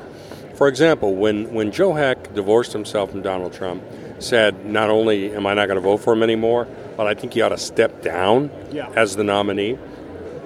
For 0.55 0.67
example, 0.67 1.15
when, 1.15 1.53
when 1.53 1.71
Joe 1.71 1.93
Heck 1.93 2.33
divorced 2.33 2.73
himself 2.73 3.11
from 3.11 3.21
Donald 3.21 3.53
Trump, 3.53 3.81
said, 4.19 4.65
not 4.65 4.89
only 4.89 5.33
am 5.33 5.45
I 5.45 5.53
not 5.53 5.67
going 5.67 5.75
to 5.75 5.81
vote 5.81 5.97
for 5.97 6.13
him 6.13 6.23
anymore, 6.23 6.67
but 6.97 7.07
I 7.07 7.13
think 7.13 7.33
he 7.33 7.41
ought 7.41 7.49
to 7.49 7.57
step 7.57 8.01
down 8.01 8.49
yeah. 8.71 8.89
as 8.95 9.15
the 9.15 9.23
nominee. 9.23 9.77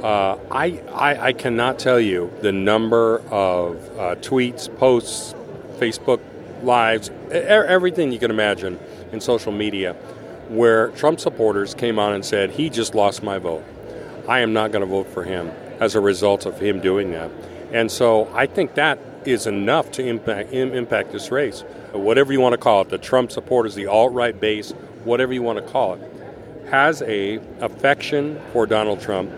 Uh, 0.04 0.38
I, 0.52 0.82
I, 0.94 1.28
I, 1.28 1.34
cannot 1.34 1.78
tell 1.78 2.00
you 2.00 2.32
the 2.42 2.52
number 2.52 3.20
of 3.30 3.78
uh, 4.00 4.16
tweets, 4.16 4.76
posts, 4.78 5.34
Facebook 5.78 6.22
lives, 6.64 7.12
everything 7.32 8.12
you 8.12 8.20
can 8.20 8.32
imagine 8.32 8.80
in 9.12 9.22
social 9.22 9.52
media 9.52 9.94
where 10.50 10.90
Trump 10.90 11.20
supporters 11.20 11.74
came 11.76 12.00
on 12.00 12.14
and 12.14 12.26
said, 12.26 12.52
he 12.52 12.70
just 12.70 12.96
lost 12.96 13.22
my 13.22 13.38
vote. 13.38 13.64
I 14.28 14.40
am 14.40 14.54
not 14.54 14.72
going 14.72 14.82
to 14.82 14.88
vote 14.88 15.08
for 15.08 15.24
him 15.24 15.52
as 15.80 15.96
a 15.96 16.00
result 16.00 16.46
of 16.46 16.60
him 16.60 16.80
doing 16.80 17.12
that. 17.12 17.32
And 17.72 17.92
so 17.92 18.32
I 18.34 18.48
think 18.48 18.74
that 18.76 19.00
is 19.26 19.46
enough 19.48 19.92
to 19.92 20.06
impact 20.06 20.52
impact 20.54 21.12
this 21.12 21.30
race. 21.30 21.62
Whatever 21.92 22.34
you 22.34 22.40
want 22.40 22.54
to 22.54 22.58
call 22.58 22.82
it, 22.82 22.90
the 22.90 22.98
Trump 22.98 23.32
supporters, 23.32 23.76
the 23.76 23.86
alt-right 23.86 24.40
base, 24.40 24.72
whatever 25.04 25.34
you 25.34 25.44
want 25.44 25.60
to 25.60 25.72
call 25.72 25.94
it, 25.94 26.02
has 26.70 27.02
a 27.04 27.38
affection 27.60 28.40
for 28.54 28.66
Donald 28.66 29.02
Trump, 29.02 29.32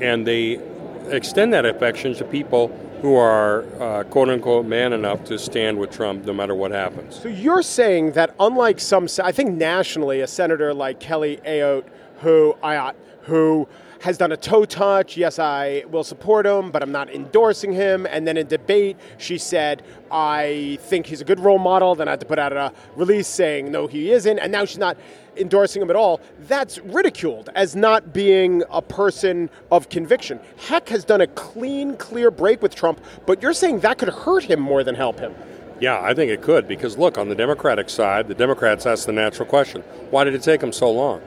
and 0.00 0.26
they 0.26 0.60
extend 1.08 1.52
that 1.52 1.64
affection 1.66 2.14
to 2.14 2.24
people 2.24 2.68
who 3.06 3.14
are 3.14 3.64
uh, 3.80 4.02
quote 4.02 4.28
unquote 4.28 4.66
man 4.66 4.92
enough 4.92 5.22
to 5.22 5.38
stand 5.38 5.78
with 5.78 5.92
Trump 5.92 6.24
no 6.24 6.32
matter 6.32 6.56
what 6.56 6.72
happens. 6.72 7.14
So 7.14 7.28
you're 7.28 7.62
saying 7.62 8.12
that 8.12 8.34
unlike 8.40 8.80
some, 8.80 9.06
I 9.22 9.30
think 9.30 9.52
nationally, 9.52 10.22
a 10.22 10.26
senator 10.26 10.74
like 10.74 10.98
Kelly 10.98 11.38
Ayotte, 11.46 11.84
who 12.22 12.56
I 12.64 12.94
who 13.22 13.68
has 14.00 14.18
done 14.18 14.32
a 14.32 14.36
toe 14.36 14.64
touch. 14.64 15.16
Yes, 15.16 15.38
I 15.38 15.84
will 15.88 16.02
support 16.02 16.46
him, 16.46 16.72
but 16.72 16.82
I'm 16.82 16.90
not 16.90 17.08
endorsing 17.08 17.72
him. 17.72 18.06
And 18.06 18.26
then 18.26 18.36
in 18.36 18.48
debate, 18.48 18.96
she 19.18 19.38
said, 19.38 19.84
I 20.10 20.76
think 20.82 21.06
he's 21.06 21.20
a 21.20 21.24
good 21.24 21.38
role 21.38 21.58
model. 21.58 21.94
Then 21.94 22.08
I 22.08 22.12
had 22.12 22.20
to 22.20 22.26
put 22.26 22.40
out 22.40 22.52
a 22.52 22.72
release 22.96 23.28
saying, 23.28 23.70
no, 23.70 23.86
he 23.86 24.10
isn't. 24.10 24.38
And 24.40 24.50
now 24.50 24.64
she's 24.64 24.78
not 24.78 24.96
endorsing 25.36 25.82
him 25.82 25.90
at 25.90 25.96
all. 25.96 26.20
That's 26.48 26.78
ridiculed 26.78 27.50
as 27.54 27.76
not 27.76 28.12
being 28.12 28.62
a 28.70 28.82
person 28.82 29.50
of 29.70 29.88
conviction. 29.88 30.40
Heck 30.56 30.88
has 30.88 31.04
done 31.04 31.20
a 31.20 31.26
clean, 31.26 31.96
clear 31.96 32.30
break 32.30 32.62
with 32.62 32.74
Trump, 32.74 33.00
but 33.26 33.42
you're 33.42 33.52
saying 33.52 33.80
that 33.80 33.98
could 33.98 34.08
hurt 34.08 34.44
him 34.44 34.60
more 34.60 34.84
than 34.84 34.94
help 34.94 35.20
him. 35.20 35.34
Yeah, 35.78 36.00
I 36.00 36.14
think 36.14 36.30
it 36.30 36.40
could 36.40 36.66
because 36.66 36.96
look, 36.96 37.18
on 37.18 37.28
the 37.28 37.34
Democratic 37.34 37.90
side, 37.90 38.28
the 38.28 38.34
Democrats 38.34 38.86
asked 38.86 39.06
the 39.06 39.12
natural 39.12 39.48
question 39.48 39.82
why 40.10 40.24
did 40.24 40.34
it 40.34 40.42
take 40.42 40.60
them 40.60 40.72
so 40.72 40.90
long? 40.90 41.20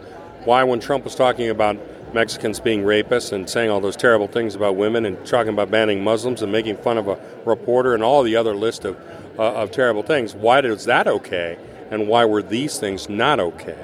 Why, 0.45 0.63
when 0.63 0.79
Trump 0.79 1.03
was 1.03 1.15
talking 1.15 1.49
about 1.49 1.77
Mexicans 2.13 2.59
being 2.59 2.81
rapists 2.81 3.31
and 3.31 3.47
saying 3.47 3.69
all 3.69 3.79
those 3.79 3.95
terrible 3.95 4.27
things 4.27 4.55
about 4.55 4.75
women 4.75 5.05
and 5.05 5.23
talking 5.25 5.53
about 5.53 5.69
banning 5.69 6.03
Muslims 6.03 6.41
and 6.41 6.51
making 6.51 6.77
fun 6.77 6.97
of 6.97 7.07
a 7.07 7.19
reporter 7.45 7.93
and 7.93 8.03
all 8.03 8.23
the 8.23 8.35
other 8.35 8.55
list 8.55 8.85
of, 8.85 8.97
uh, 9.37 9.53
of 9.53 9.71
terrible 9.71 10.01
things. 10.01 10.33
Why 10.33 10.59
is 10.61 10.85
that 10.85 11.07
okay? 11.07 11.57
And 11.91 12.07
why 12.07 12.25
were 12.25 12.41
these 12.41 12.79
things 12.79 13.09
not 13.09 13.39
okay? 13.39 13.77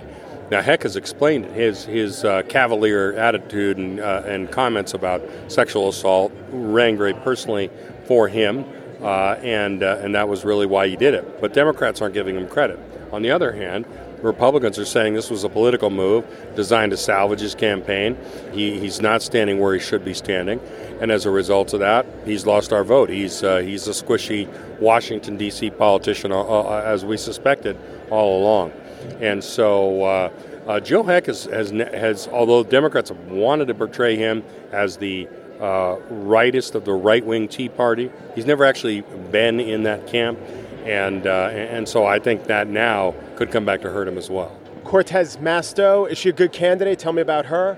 Now, 0.52 0.62
Heck 0.62 0.84
has 0.84 0.96
explained 0.96 1.46
his 1.46 1.86
his 1.86 2.24
uh, 2.24 2.44
cavalier 2.44 3.14
attitude 3.14 3.78
and, 3.78 4.00
uh, 4.00 4.24
and 4.26 4.52
comments 4.52 4.94
about 4.94 5.24
sexual 5.48 5.90
assault 5.90 6.32
rang 6.52 6.98
very 6.98 7.14
personally 7.14 7.72
for 8.06 8.28
him, 8.28 8.64
uh, 9.02 9.38
and 9.42 9.82
uh, 9.82 10.00
and 10.02 10.14
that 10.14 10.30
was 10.30 10.46
really 10.46 10.68
why 10.68 10.88
he 10.88 10.96
did 10.96 11.16
it. 11.16 11.42
But 11.42 11.54
Democrats 11.54 12.02
aren't 12.02 12.14
giving 12.14 12.36
him 12.36 12.48
credit. 12.48 12.80
On 13.12 13.22
the 13.22 13.32
other 13.32 13.54
hand, 13.54 13.86
Republicans 14.22 14.80
are 14.80 14.86
saying 14.86 15.14
this 15.14 15.30
was 15.30 15.44
a 15.44 15.50
political 15.50 15.90
move 15.90 16.26
designed 16.56 16.92
to 16.92 16.98
salvage 16.98 17.40
his 17.40 17.56
campaign. 17.56 18.18
He, 18.52 18.80
he's 18.80 19.00
not 19.00 19.22
standing 19.22 19.60
where 19.60 19.74
he 19.74 19.80
should 19.80 20.04
be 20.04 20.14
standing, 20.14 20.60
and 21.00 21.12
as 21.12 21.26
a 21.26 21.32
result 21.32 21.74
of 21.74 21.80
that, 21.82 22.06
he's 22.26 22.46
lost 22.46 22.74
our 22.74 22.84
vote. 22.84 23.10
He's 23.10 23.44
uh, 23.44 23.58
he's 23.58 23.88
a 23.88 23.92
squishy 23.92 24.48
Washington 24.80 25.38
D.C. 25.38 25.72
politician, 25.72 26.32
uh, 26.32 26.42
uh, 26.42 26.84
as 26.86 27.06
we 27.06 27.18
suspected 27.18 27.78
all 28.10 28.42
along, 28.42 28.74
and 29.22 29.44
so. 29.44 30.04
Uh, 30.04 30.30
uh, 30.66 30.80
Joe 30.80 31.04
Heck 31.04 31.28
has, 31.28 31.44
has, 31.44 31.70
has, 31.70 32.28
although 32.28 32.64
Democrats 32.64 33.10
have 33.10 33.28
wanted 33.28 33.68
to 33.68 33.76
portray 33.76 34.16
him 34.16 34.44
as 34.72 34.98
the 34.98 35.28
uh, 35.60 35.98
rightist 36.10 36.74
of 36.74 36.86
the 36.86 36.92
right 36.92 37.24
wing 37.24 37.48
Tea 37.48 37.70
Party, 37.70 38.10
he's 38.34 38.48
never 38.48 38.66
actually 38.66 39.02
been 39.02 39.60
in 39.60 39.84
that 39.84 40.08
camp 40.08 40.40
and 40.86 41.26
uh, 41.26 41.50
and 41.52 41.90
so 41.90 42.06
I 42.06 42.20
think 42.20 42.46
that 42.46 42.68
now 42.68 43.16
could 43.36 43.52
come 43.52 43.66
back 43.66 43.82
to 43.82 43.90
hurt 43.90 44.08
him 44.08 44.18
as 44.18 44.30
well. 44.30 44.56
Cortez 44.84 45.38
Masto, 45.38 46.10
is 46.10 46.18
she 46.18 46.30
a 46.30 46.34
good 46.34 46.52
candidate? 46.52 47.00
Tell 47.00 47.12
me 47.12 47.22
about 47.22 47.48
her. 47.48 47.78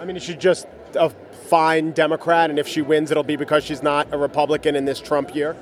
I 0.00 0.06
mean, 0.06 0.16
is 0.16 0.22
she 0.22 0.34
just 0.34 0.66
a 0.94 1.10
fine 1.10 1.92
Democrat, 1.92 2.48
and 2.48 2.58
if 2.58 2.66
she 2.66 2.80
wins, 2.80 3.10
it'll 3.10 3.22
be 3.22 3.36
because 3.36 3.64
she's 3.64 3.82
not 3.82 4.08
a 4.12 4.18
Republican 4.18 4.76
in 4.76 4.86
this 4.86 4.98
Trump 4.98 5.34
year? 5.34 5.56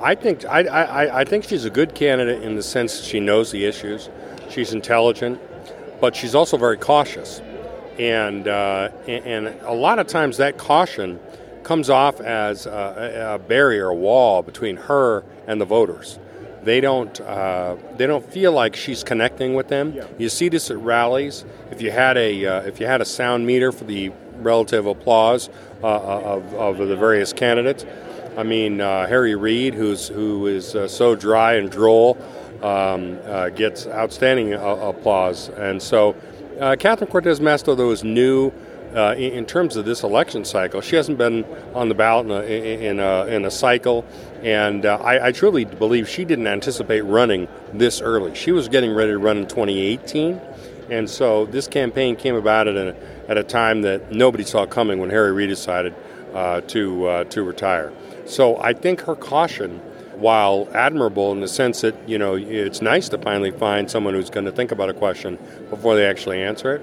I 0.00 0.14
think 0.14 0.44
I, 0.44 0.60
I, 0.62 1.20
I 1.20 1.24
think 1.24 1.42
she's 1.42 1.64
a 1.64 1.70
good 1.70 1.96
candidate 1.96 2.42
in 2.42 2.54
the 2.54 2.62
sense 2.62 2.98
that 2.98 3.04
she 3.04 3.18
knows 3.18 3.50
the 3.50 3.64
issues, 3.64 4.08
she's 4.58 4.72
intelligent, 4.72 5.40
but 6.00 6.16
she's 6.16 6.34
also 6.34 6.56
very 6.56 6.76
cautious, 6.76 7.40
and 7.96 8.48
uh, 8.48 8.90
and 9.06 9.46
a 9.62 9.72
lot 9.72 10.00
of 10.00 10.08
times 10.08 10.38
that 10.38 10.58
caution 10.58 11.20
comes 11.62 11.88
off 11.88 12.20
as 12.20 12.66
a, 12.66 13.34
a 13.34 13.38
barrier, 13.38 13.88
a 13.88 13.94
wall 13.94 14.42
between 14.42 14.76
her 14.76 15.22
and 15.46 15.60
the 15.60 15.64
voters 15.64 16.18
they 16.64 16.80
don't 16.80 17.20
uh, 17.20 17.76
they 17.96 18.06
don't 18.06 18.28
feel 18.30 18.52
like 18.52 18.74
she's 18.74 19.04
connecting 19.04 19.54
with 19.54 19.68
them. 19.68 19.92
Yeah. 19.92 20.06
You 20.18 20.28
see 20.28 20.48
this 20.48 20.70
at 20.72 20.78
rallies. 20.78 21.44
If 21.70 21.80
you 21.80 21.92
had 21.92 22.16
a 22.18 22.44
uh, 22.44 22.62
if 22.62 22.80
you 22.80 22.86
had 22.86 23.00
a 23.00 23.04
sound 23.04 23.46
meter 23.46 23.70
for 23.70 23.84
the 23.84 24.10
relative 24.38 24.86
applause 24.86 25.48
uh, 25.82 25.86
uh 25.86 26.20
of, 26.24 26.54
of 26.54 26.88
the 26.88 26.96
various 26.96 27.32
candidates, 27.32 27.86
I 28.36 28.42
mean 28.42 28.80
uh, 28.80 29.06
Harry 29.06 29.36
Reid, 29.36 29.74
who's 29.74 30.08
who 30.08 30.48
is 30.48 30.74
uh, 30.74 30.88
so 30.88 31.14
dry 31.14 31.54
and 31.54 31.70
droll, 31.70 32.18
um, 32.62 33.18
gets 33.54 33.86
outstanding 33.86 34.54
applause, 34.54 35.48
and 35.50 35.82
so 35.82 36.14
Catherine 36.78 37.10
Cortez 37.10 37.40
Masto, 37.40 37.76
though, 37.76 37.90
is 37.90 38.02
new 38.02 38.52
uh, 38.94 39.14
in, 39.16 39.32
in, 39.32 39.46
terms 39.46 39.76
of 39.76 39.84
this 39.84 40.02
election 40.02 40.44
cycle. 40.44 40.80
She 40.80 40.96
hasn't 40.96 41.18
been 41.18 41.44
on 41.74 41.88
the 41.88 41.94
ballot 41.94 42.26
in 42.26 42.32
a, 42.32 42.88
in 42.88 43.00
a, 43.00 43.26
in 43.26 43.44
a 43.44 43.50
cycle, 43.50 44.04
and 44.42 44.86
uh, 44.86 44.96
I, 44.96 45.28
I, 45.28 45.32
truly 45.32 45.64
believe 45.64 46.08
she 46.08 46.24
didn't 46.24 46.46
anticipate 46.46 47.02
running 47.02 47.48
this 47.72 48.00
early. 48.00 48.34
She 48.34 48.52
was 48.52 48.68
getting 48.68 48.94
ready 48.94 49.12
to 49.12 49.18
run 49.18 49.38
in 49.38 49.46
2018, 49.46 50.40
and 50.90 51.08
so 51.08 51.46
this 51.46 51.68
campaign 51.68 52.16
came 52.16 52.34
about 52.34 52.66
at 52.66 52.76
a, 52.76 52.96
at 53.28 53.36
a 53.36 53.42
time 53.42 53.82
that 53.82 54.10
nobody 54.10 54.44
saw 54.44 54.64
coming 54.64 54.98
when 54.98 55.10
Harry 55.10 55.32
Reid 55.32 55.50
decided 55.50 55.94
uh, 56.34 56.60
to, 56.62 57.06
uh, 57.06 57.24
to 57.24 57.42
retire. 57.42 57.92
So 58.26 58.58
I 58.58 58.72
think 58.72 59.02
her 59.02 59.16
caution 59.16 59.80
while 60.18 60.68
admirable 60.74 61.32
in 61.32 61.40
the 61.40 61.48
sense 61.48 61.80
that 61.80 61.96
you 62.08 62.18
know 62.18 62.34
it's 62.34 62.82
nice 62.82 63.08
to 63.08 63.18
finally 63.18 63.50
find 63.50 63.90
someone 63.90 64.14
who's 64.14 64.30
going 64.30 64.46
to 64.46 64.52
think 64.52 64.72
about 64.72 64.88
a 64.88 64.94
question 64.94 65.38
before 65.70 65.94
they 65.94 66.06
actually 66.06 66.42
answer 66.42 66.76
it 66.76 66.82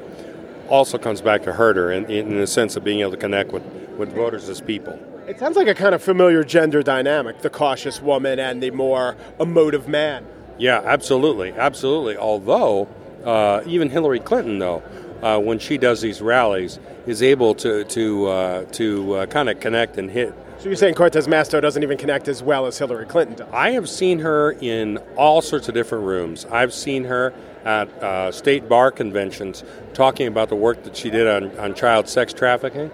also 0.70 0.98
comes 0.98 1.22
back 1.22 1.44
to 1.44 1.54
hurt 1.54 1.76
her 1.76 1.92
in, 1.92 2.06
in 2.06 2.38
the 2.38 2.48
sense 2.48 2.76
of 2.76 2.84
being 2.84 3.00
able 3.02 3.12
to 3.12 3.18
connect 3.18 3.52
with, 3.52 3.64
with 3.98 4.14
voters 4.14 4.50
as 4.50 4.62
people. 4.62 5.00
It 5.28 5.40
sounds 5.40 5.56
like 5.56 5.68
a 5.68 5.76
kind 5.76 5.96
of 5.96 6.04
familiar 6.04 6.44
gender 6.44 6.84
dynamic 6.84 7.42
the 7.42 7.50
cautious 7.50 8.02
woman 8.02 8.40
and 8.40 8.62
the 8.62 8.72
more 8.72 9.16
emotive 9.40 9.88
man. 9.88 10.26
Yeah, 10.58 10.82
absolutely. 10.86 11.52
Absolutely. 11.54 12.16
Although, 12.18 12.88
uh, 13.24 13.62
even 13.66 13.90
Hillary 13.90 14.20
Clinton, 14.20 14.60
though, 14.60 14.84
uh, 15.22 15.40
when 15.40 15.60
she 15.60 15.78
does 15.78 16.02
these 16.02 16.22
rallies, 16.22 16.80
is 17.08 17.22
able 17.24 17.56
to, 17.56 17.84
to, 17.86 18.28
uh, 18.28 18.66
to 18.66 19.14
uh, 19.16 19.26
kind 19.26 19.50
of 19.50 19.60
connect 19.60 19.98
and 19.98 20.12
hit 20.12 20.34
so 20.58 20.66
you're 20.70 20.76
saying 20.76 20.96
Cortez 20.96 21.28
Masto 21.28 21.62
doesn't 21.62 21.84
even 21.84 21.98
connect 21.98 22.28
as 22.28 22.42
well 22.42 22.66
as 22.66 22.78
Hillary 22.78 23.06
Clinton 23.06 23.36
does? 23.36 23.48
I 23.52 23.72
have 23.72 23.90
seen 23.90 24.20
her 24.20 24.52
in 24.54 24.98
all 25.18 25.42
sorts 25.42 25.68
of 25.68 25.74
different 25.74 26.06
rooms. 26.06 26.46
I've 26.46 26.74
seen 26.74 27.04
her 27.04 27.34
at 27.66 27.90
uh, 28.02 28.32
state 28.32 28.70
bar 28.70 28.92
conventions 28.92 29.64
talking 29.94 30.28
about 30.28 30.50
the 30.50 30.56
work 30.56 30.84
that 30.84 30.96
she 30.96 31.10
did 31.10 31.28
on, 31.28 31.58
on 31.60 31.74
child 31.74 32.08
sex 32.08 32.34
trafficking. 32.34 32.90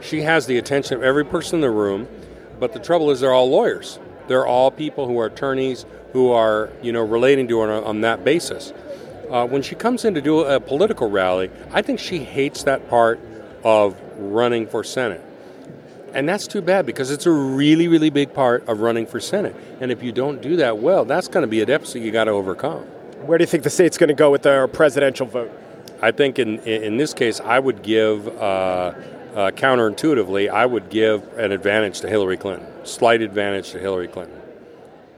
She 0.00 0.22
has 0.22 0.46
the 0.46 0.56
attention 0.58 0.96
of 0.96 1.02
every 1.02 1.24
person 1.24 1.56
in 1.56 1.60
the 1.62 1.70
room, 1.70 2.06
but 2.58 2.72
the 2.72 2.78
trouble 2.78 3.10
is 3.10 3.20
they're 3.20 3.32
all 3.32 3.50
lawyers. 3.50 3.98
They're 4.28 4.46
all 4.46 4.70
people 4.70 5.06
who 5.06 5.18
are 5.18 5.26
attorneys 5.26 5.86
who 6.12 6.30
are, 6.30 6.70
you 6.80 6.92
know, 6.92 7.04
relating 7.04 7.48
to 7.48 7.60
her 7.60 7.72
on, 7.72 7.84
on 7.84 8.00
that 8.02 8.24
basis. 8.24 8.72
Uh, 9.28 9.46
when 9.46 9.62
she 9.62 9.74
comes 9.74 10.04
in 10.04 10.14
to 10.14 10.20
do 10.20 10.40
a 10.40 10.60
political 10.60 11.10
rally, 11.10 11.50
I 11.72 11.82
think 11.82 11.98
she 11.98 12.18
hates 12.18 12.62
that 12.64 12.88
part 12.88 13.20
of 13.62 13.96
running 14.16 14.66
for 14.66 14.84
Senate 14.84 15.24
And 16.12 16.28
that's 16.28 16.46
too 16.46 16.60
bad 16.60 16.86
because 16.86 17.10
it's 17.10 17.26
a 17.26 17.30
really, 17.30 17.88
really 17.88 18.10
big 18.10 18.34
part 18.34 18.68
of 18.68 18.80
running 18.80 19.06
for 19.06 19.20
Senate. 19.20 19.54
And 19.80 19.92
if 19.92 20.02
you 20.02 20.12
don't 20.12 20.42
do 20.42 20.56
that 20.56 20.78
well, 20.78 21.04
that's 21.04 21.28
going 21.28 21.42
to 21.42 21.48
be 21.48 21.60
a 21.60 21.66
deficit 21.66 22.02
you 22.02 22.10
got 22.10 22.24
to 22.24 22.32
overcome. 22.32 22.82
Where 23.26 23.38
do 23.38 23.42
you 23.42 23.46
think 23.46 23.62
the 23.62 23.70
state's 23.70 23.98
going 23.98 24.08
to 24.08 24.14
go 24.14 24.30
with 24.30 24.42
their 24.42 24.66
presidential 24.66 25.26
vote? 25.26 25.50
I 26.02 26.10
think 26.10 26.38
in 26.38 26.58
in 26.60 26.96
this 26.96 27.12
case, 27.12 27.40
I 27.40 27.58
would 27.58 27.82
give 27.82 28.26
uh, 28.28 28.94
uh, 29.34 29.50
counterintuitively, 29.52 30.48
I 30.48 30.66
would 30.66 30.88
give 30.88 31.26
an 31.38 31.52
advantage 31.52 32.00
to 32.00 32.08
Hillary 32.08 32.36
Clinton, 32.36 32.66
slight 32.84 33.20
advantage 33.20 33.70
to 33.72 33.78
Hillary 33.78 34.08
Clinton. 34.08 34.40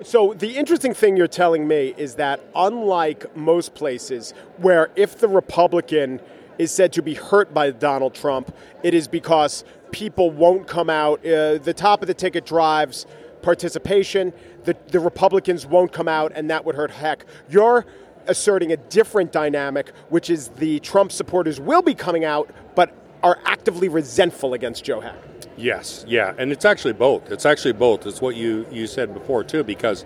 So, 0.02 0.34
the 0.34 0.56
interesting 0.56 0.94
thing 0.94 1.16
you're 1.16 1.28
telling 1.28 1.68
me 1.68 1.94
is 1.96 2.16
that, 2.16 2.40
unlike 2.56 3.36
most 3.36 3.74
places 3.74 4.34
where 4.56 4.90
if 4.96 5.18
the 5.18 5.28
Republican 5.28 6.20
is 6.58 6.72
said 6.72 6.92
to 6.94 7.02
be 7.02 7.14
hurt 7.14 7.54
by 7.54 7.70
Donald 7.70 8.14
Trump, 8.14 8.54
it 8.82 8.94
is 8.94 9.06
because 9.06 9.64
people 9.92 10.30
won't 10.30 10.66
come 10.66 10.90
out, 10.90 11.20
uh, 11.20 11.58
the 11.58 11.74
top 11.74 12.02
of 12.02 12.08
the 12.08 12.14
ticket 12.14 12.44
drives 12.44 13.06
participation, 13.42 14.32
the, 14.64 14.76
the 14.88 15.00
Republicans 15.00 15.66
won't 15.66 15.92
come 15.92 16.08
out, 16.08 16.32
and 16.34 16.50
that 16.50 16.64
would 16.64 16.74
hurt 16.74 16.90
Heck. 16.90 17.26
You're 17.48 17.84
asserting 18.26 18.72
a 18.72 18.76
different 18.76 19.32
dynamic, 19.32 19.90
which 20.08 20.30
is 20.30 20.48
the 20.48 20.80
Trump 20.80 21.12
supporters 21.12 21.60
will 21.60 21.82
be 21.82 21.94
coming 21.94 22.24
out, 22.24 22.50
but 22.74 22.94
are 23.22 23.38
actively 23.44 23.88
resentful 23.88 24.54
against 24.54 24.84
Joe 24.84 25.00
Heck. 25.00 25.16
Yes, 25.56 26.04
yeah, 26.08 26.34
and 26.38 26.50
it's 26.50 26.64
actually 26.64 26.94
both. 26.94 27.30
It's 27.30 27.44
actually 27.44 27.72
both. 27.72 28.06
It's 28.06 28.20
what 28.20 28.36
you, 28.36 28.66
you 28.70 28.86
said 28.86 29.12
before, 29.12 29.44
too, 29.44 29.62
because 29.62 30.04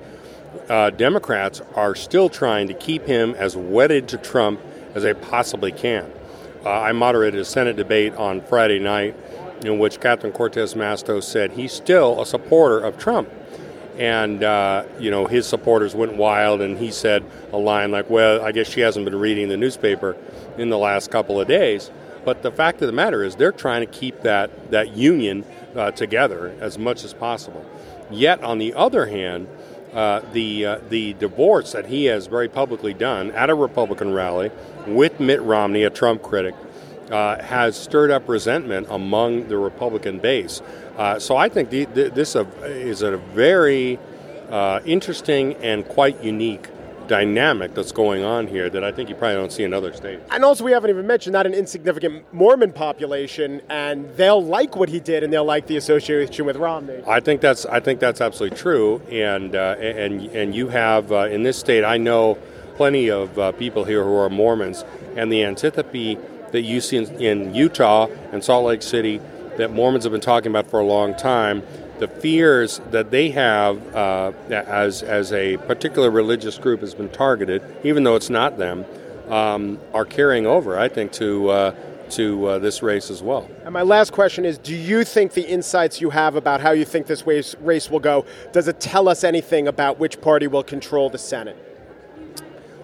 uh, 0.69 0.91
Democrats 0.91 1.61
are 1.75 1.95
still 1.95 2.29
trying 2.29 2.69
to 2.69 2.75
keep 2.75 3.07
him 3.07 3.35
as 3.35 3.57
wedded 3.57 4.09
to 4.09 4.19
Trump 4.19 4.61
as 4.95 5.03
they 5.03 5.15
possibly 5.15 5.71
can. 5.71 6.11
Uh, 6.65 6.71
I 6.71 6.93
moderated 6.93 7.39
a 7.39 7.45
Senate 7.45 7.77
debate 7.77 8.15
on 8.15 8.41
Friday 8.41 8.81
night 8.81 9.15
in 9.65 9.79
which 9.79 10.01
Catherine 10.01 10.33
Cortez 10.33 10.75
Masto 10.75 11.23
said 11.23 11.53
he's 11.53 11.73
still 11.73 12.21
a 12.21 12.27
supporter 12.27 12.79
of 12.79 12.99
Trump. 12.99 13.29
And, 13.99 14.45
uh, 14.45 14.85
you 14.99 15.11
know, 15.11 15.27
his 15.27 15.47
supporters 15.47 15.95
went 15.95 16.17
wild, 16.17 16.61
and 16.61 16.77
he 16.77 16.91
said 16.91 17.25
a 17.53 17.57
line 17.57 17.91
like, 17.91 18.11
Well, 18.11 18.45
I 18.45 18.53
guess 18.53 18.69
she 18.69 18.81
hasn't 18.81 19.05
been 19.07 19.17
reading 19.17 19.49
the 19.49 19.57
newspaper 19.57 20.17
in 20.59 20.69
the 20.69 20.79
last 20.79 21.11
couple 21.11 21.41
of 21.41 21.49
days. 21.49 21.91
But 22.25 22.43
the 22.43 22.51
fact 22.51 22.83
of 22.83 22.89
the 22.89 22.93
matter 22.93 23.23
is, 23.23 23.37
they're 23.37 23.53
trying 23.53 23.87
to 23.87 23.87
keep 23.87 24.23
that, 24.23 24.71
that 24.71 24.97
union 24.97 25.45
uh, 25.75 25.93
together 25.93 26.55
as 26.61 26.77
much 26.77 27.05
as 27.05 27.15
possible. 27.15 27.65
Yet, 28.11 28.43
on 28.43 28.59
the 28.59 28.75
other 28.75 29.07
hand, 29.07 29.49
uh, 29.97 30.21
the 30.33 30.67
uh, 30.67 30.79
the 30.91 31.15
divorce 31.15 31.73
that 31.73 31.87
he 31.87 32.05
has 32.05 32.27
very 32.27 32.49
publicly 32.49 32.93
done 32.93 33.31
at 33.31 33.49
a 33.49 33.55
Republican 33.55 34.13
rally 34.13 34.51
with 34.87 35.19
Mitt 35.19 35.41
Romney, 35.41 35.85
a 35.85 35.91
Trump 35.91 36.23
critic, 36.23 36.55
uh, 37.11 37.43
has 37.43 37.77
stirred 37.77 38.11
up 38.11 38.29
resentment 38.29 38.87
among 38.91 39.49
the 39.49 39.57
Republican 39.57 40.19
base. 40.19 40.61
Uh, 40.97 41.19
so 41.19 41.37
I 41.37 41.49
think 41.49 41.71
the, 41.71 41.85
the, 41.87 42.11
this 42.11 42.35
is 42.35 43.03
a 43.03 43.17
very 43.17 43.99
uh, 44.51 44.81
interesting 44.85 45.55
and 45.57 45.87
quite 45.87 46.23
unique 46.23 46.69
dynamic 47.07 47.75
that's 47.75 47.93
going 47.93 48.25
on 48.25 48.47
here 48.47 48.69
that 48.69 48.83
I 48.85 48.93
think 48.93 49.09
you 49.09 49.15
probably 49.15 49.37
don't 49.37 49.53
see 49.53 49.65
in 49.65 49.73
other 49.73 49.93
states. 49.93 50.23
And 50.31 50.45
also, 50.45 50.65
we 50.65 50.73
haven't 50.73 50.91
even 50.91 51.07
mentioned 51.07 51.33
not 51.33 51.47
an 51.47 51.55
insignificant 51.55 52.33
Mormon 52.33 52.73
population, 52.73 53.63
and 53.69 54.09
they'll 54.17 54.45
like 54.45 54.77
what 54.77 54.89
he 54.89 55.01
did, 55.01 55.23
and 55.23 55.33
they'll 55.33 55.45
like 55.45 55.67
the 55.67 55.77
association 55.77 56.47
with 56.47 56.57
Romney. 56.57 57.03
I 57.07 57.21
think 57.21 57.41
that's 57.41 57.65
I 57.67 57.81
think 57.81 58.01
that's 58.01 58.21
absolutely 58.21 58.59
true, 58.59 59.01
and 59.11 59.55
uh, 59.55 59.77
and 59.79 60.23
and 60.27 60.55
you 60.55 60.69
have 60.69 61.13
uh, 61.13 61.29
in 61.29 61.43
this 61.43 61.59
state, 61.59 61.85
I 61.85 61.97
know 61.97 62.39
plenty 62.77 63.11
of 63.11 63.39
uh, 63.39 63.53
people 63.53 63.85
here 63.85 64.05
who 64.05 64.15
are 64.17 64.29
Mormons, 64.29 64.85
and 65.17 65.33
the 65.33 65.45
antipathy 65.45 66.19
that 66.53 66.63
you 66.63 66.81
see 66.81 66.97
in, 66.97 67.21
in 67.21 67.55
Utah 67.55 68.09
and 68.33 68.43
Salt 68.43 68.67
Lake 68.67 68.83
City 68.83 69.21
that 69.57 69.73
Mormons 69.73 70.05
have 70.05 70.13
been 70.13 70.21
talking 70.21 70.51
about 70.51 70.67
for 70.67 70.81
a 70.81 70.85
long 70.85 71.15
time 71.15 71.63
the 71.99 72.09
fears 72.09 72.81
that 72.91 73.11
they 73.11 73.31
have 73.31 73.95
uh, 73.95 74.33
as, 74.51 75.03
as 75.03 75.33
a 75.33 75.57
particular 75.59 76.11
religious 76.11 76.59
group 76.59 76.81
has 76.81 76.95
been 76.95 77.09
targeted, 77.09 77.63
even 77.85 78.05
though 78.05 78.17
it's 78.17 78.31
not 78.31 78.59
them, 78.59 78.85
um, 79.29 79.79
are 79.95 80.05
carrying 80.05 80.47
over, 80.47 80.79
I 80.79 80.89
think, 80.89 81.13
to, 81.13 81.49
uh, 81.49 81.75
to 82.11 82.47
uh, 82.47 82.59
this 82.59 82.83
race 82.83 83.11
as 83.11 83.23
well. 83.23 83.49
And 83.65 83.73
my 83.73 83.83
last 83.83 84.13
question 84.13 84.45
is 84.45 84.59
Do 84.59 84.75
you 84.75 85.05
think 85.05 85.33
the 85.33 85.47
insights 85.47 86.01
you 86.01 86.11
have 86.11 86.37
about 86.37 86.61
how 86.61 86.73
you 86.73 86.85
think 86.85 87.07
this 87.07 87.27
race, 87.27 87.55
race 87.61 87.91
will 87.91 88.01
go, 88.01 88.25
does 88.53 88.69
it 88.69 88.79
tell 88.79 89.09
us 89.09 89.25
anything 89.25 89.67
about 89.69 89.99
which 89.99 90.21
party 90.21 90.47
will 90.47 90.63
control 90.63 91.11
the 91.11 91.19
Senate? 91.19 91.57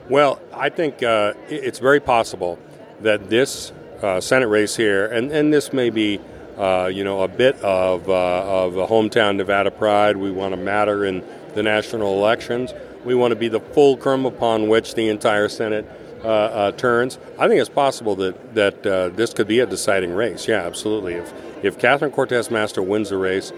Well, 0.09 0.41
I 0.53 0.69
think 0.69 1.03
uh, 1.03 1.35
it's 1.49 1.79
very 1.79 2.01
possible 2.01 2.59
that 3.03 3.29
this 3.29 3.73
uh, 4.03 4.21
Senate 4.21 4.49
race 4.49 4.77
here, 4.77 5.07
and, 5.07 5.31
and 5.31 5.53
this 5.53 5.73
may 5.73 5.91
be 5.91 6.21
uh, 6.57 6.91
you 6.93 7.03
know, 7.03 7.23
a 7.23 7.29
bit 7.29 7.57
of, 7.63 8.09
uh, 8.09 8.65
of 8.67 8.77
a 8.77 8.87
hometown 8.87 9.37
Nevada 9.37 9.71
pride. 9.71 10.17
We 10.17 10.31
want 10.31 10.53
to 10.53 10.61
matter 10.61 11.05
in 11.05 11.25
the 11.55 11.63
national 11.63 12.15
elections. 12.15 12.75
We 13.05 13.15
want 13.15 13.33
to 13.33 13.37
be 13.37 13.49
the 13.49 13.61
fulcrum 13.61 14.27
upon 14.27 14.69
which 14.69 14.95
the 14.95 15.09
entire 15.09 15.49
Senate 15.49 15.89
uh, 16.23 16.29
uh 16.29 16.73
turns. 16.73 17.19
I 17.39 17.49
think 17.49 17.61
it's 17.61 17.69
possible 17.69 18.15
that 18.17 18.55
that 18.55 18.87
uh, 18.87 19.09
this 19.09 19.33
could 19.33 19.49
be 19.49 19.59
a 19.59 19.67
deciding 19.67 20.13
race. 20.13 20.47
Yeah, 20.47 20.63
absolutely. 20.63 21.15
If 21.15 21.33
if 21.65 21.79
Catherine 21.79 22.13
Cortez 22.13 22.49
Masto 22.49 22.85
wins 22.87 23.09
the 23.09 23.17
race, 23.17 23.51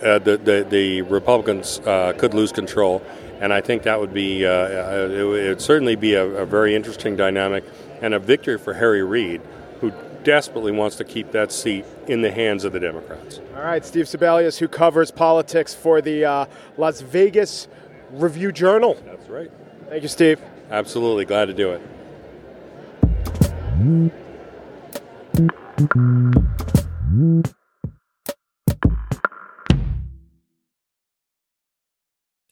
the, 0.00 0.40
the, 0.42 0.66
the 0.68 1.02
Republicans 1.02 1.80
could 2.18 2.32
lose 2.32 2.52
control, 2.52 3.02
and 3.40 3.52
I 3.52 3.60
think 3.60 3.82
that 3.82 4.00
would 4.00 4.14
be 4.14 4.44
it 4.44 5.26
would 5.26 5.60
certainly 5.60 5.96
be 5.96 6.14
a, 6.14 6.24
a 6.24 6.46
very 6.46 6.74
interesting 6.74 7.16
dynamic 7.16 7.64
and 8.00 8.14
a 8.14 8.18
victory 8.18 8.58
for 8.58 8.74
Harry 8.74 9.02
Reid, 9.02 9.40
who 9.80 9.92
desperately 10.24 10.72
wants 10.72 10.96
to 10.96 11.04
keep 11.04 11.32
that 11.32 11.52
seat 11.52 11.84
in 12.06 12.22
the 12.22 12.30
hands 12.30 12.64
of 12.64 12.72
the 12.72 12.80
Democrats. 12.80 13.40
All 13.56 13.62
right, 13.62 13.84
Steve 13.84 14.06
Sebelius, 14.06 14.58
who 14.58 14.68
covers 14.68 15.10
politics 15.10 15.74
for 15.74 16.00
the 16.00 16.24
uh, 16.24 16.46
Las 16.76 17.00
Vegas 17.00 17.68
Review 18.10 18.52
Journal. 18.52 19.00
That's 19.04 19.28
right. 19.28 19.50
Thank 19.88 20.02
you, 20.02 20.08
Steve. 20.08 20.40
Absolutely. 20.70 21.24
Glad 21.24 21.46
to 21.46 21.54
do 21.54 21.70
it. 21.72 21.80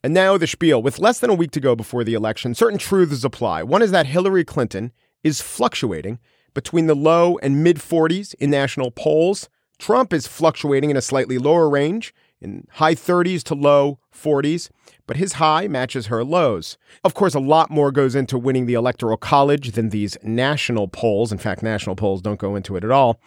And 0.02 0.14
now 0.14 0.38
the 0.38 0.46
spiel. 0.46 0.80
With 0.80 1.00
less 1.00 1.18
than 1.18 1.30
a 1.30 1.34
week 1.34 1.50
to 1.50 1.60
go 1.60 1.74
before 1.74 2.04
the 2.04 2.14
election, 2.14 2.54
certain 2.54 2.78
truths 2.78 3.24
apply. 3.24 3.64
One 3.64 3.82
is 3.82 3.90
that 3.90 4.06
Hillary 4.06 4.44
Clinton 4.44 4.92
is 5.26 5.42
fluctuating 5.42 6.20
between 6.54 6.86
the 6.86 6.94
low 6.94 7.36
and 7.38 7.64
mid 7.64 7.78
40s 7.78 8.32
in 8.36 8.48
national 8.48 8.92
polls. 8.92 9.48
Trump 9.76 10.12
is 10.12 10.28
fluctuating 10.28 10.88
in 10.88 10.96
a 10.96 11.02
slightly 11.02 11.36
lower 11.36 11.68
range, 11.68 12.14
in 12.40 12.66
high 12.74 12.94
30s 12.94 13.42
to 13.42 13.54
low 13.56 13.98
40s, 14.14 14.70
but 15.04 15.16
his 15.16 15.34
high 15.34 15.66
matches 15.66 16.06
her 16.06 16.22
lows. 16.22 16.78
Of 17.02 17.14
course, 17.14 17.34
a 17.34 17.40
lot 17.40 17.70
more 17.70 17.90
goes 17.90 18.14
into 18.14 18.38
winning 18.38 18.66
the 18.66 18.74
Electoral 18.74 19.16
College 19.16 19.72
than 19.72 19.90
these 19.90 20.16
national 20.22 20.86
polls. 20.86 21.32
In 21.32 21.38
fact, 21.38 21.60
national 21.60 21.96
polls 21.96 22.22
don't 22.22 22.38
go 22.38 22.54
into 22.54 22.76
it 22.76 22.84
at 22.84 22.92
all. 22.92 23.20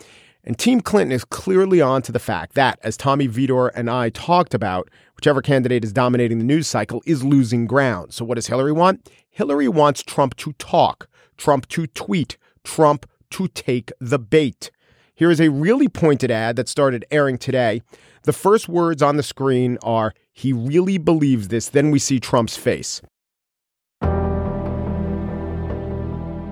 And 0.45 0.57
Team 0.57 0.79
Clinton 0.79 1.11
is 1.11 1.25
clearly 1.25 1.81
on 1.81 2.01
to 2.03 2.13
the 2.13 2.19
fact 2.19 2.55
that, 2.55 2.79
as 2.81 2.95
Tommy 2.95 3.27
Vietor 3.27 3.67
and 3.67 3.89
I 3.89 4.09
talked 4.09 4.53
about, 4.53 4.89
whichever 5.17 5.41
candidate 5.41 5.83
is 5.83 5.91
dominating 5.91 6.37
the 6.37 6.45
news 6.45 6.65
cycle 6.65 7.03
is 7.05 7.25
losing 7.25 7.67
ground. 7.67 8.13
So, 8.13 8.23
what 8.23 8.35
does 8.35 8.47
Hillary 8.47 8.71
want? 8.71 9.11
Hillary 9.29 9.67
wants 9.67 10.01
Trump 10.01 10.37
to 10.37 10.53
talk, 10.53 11.08
Trump 11.39 11.67
to 11.69 11.87
tweet, 11.87 12.37
Trump 12.63 13.09
to 13.31 13.47
take 13.47 13.91
the 13.99 14.19
bait. 14.19 14.69
Here 15.15 15.31
is 15.31 15.39
a 15.39 15.49
really 15.49 15.87
pointed 15.87 16.29
ad 16.29 16.57
that 16.57 16.67
started 16.69 17.05
airing 17.09 17.37
today. 17.37 17.81
The 18.23 18.33
first 18.33 18.67
words 18.67 19.01
on 19.01 19.15
the 19.15 19.23
screen 19.23 19.77
are, 19.81 20.13
He 20.33 20.53
really 20.53 20.97
believes 20.97 21.47
this. 21.47 21.69
Then 21.69 21.91
we 21.91 21.99
see 21.99 22.19
Trump's 22.19 22.57
face. 22.57 23.01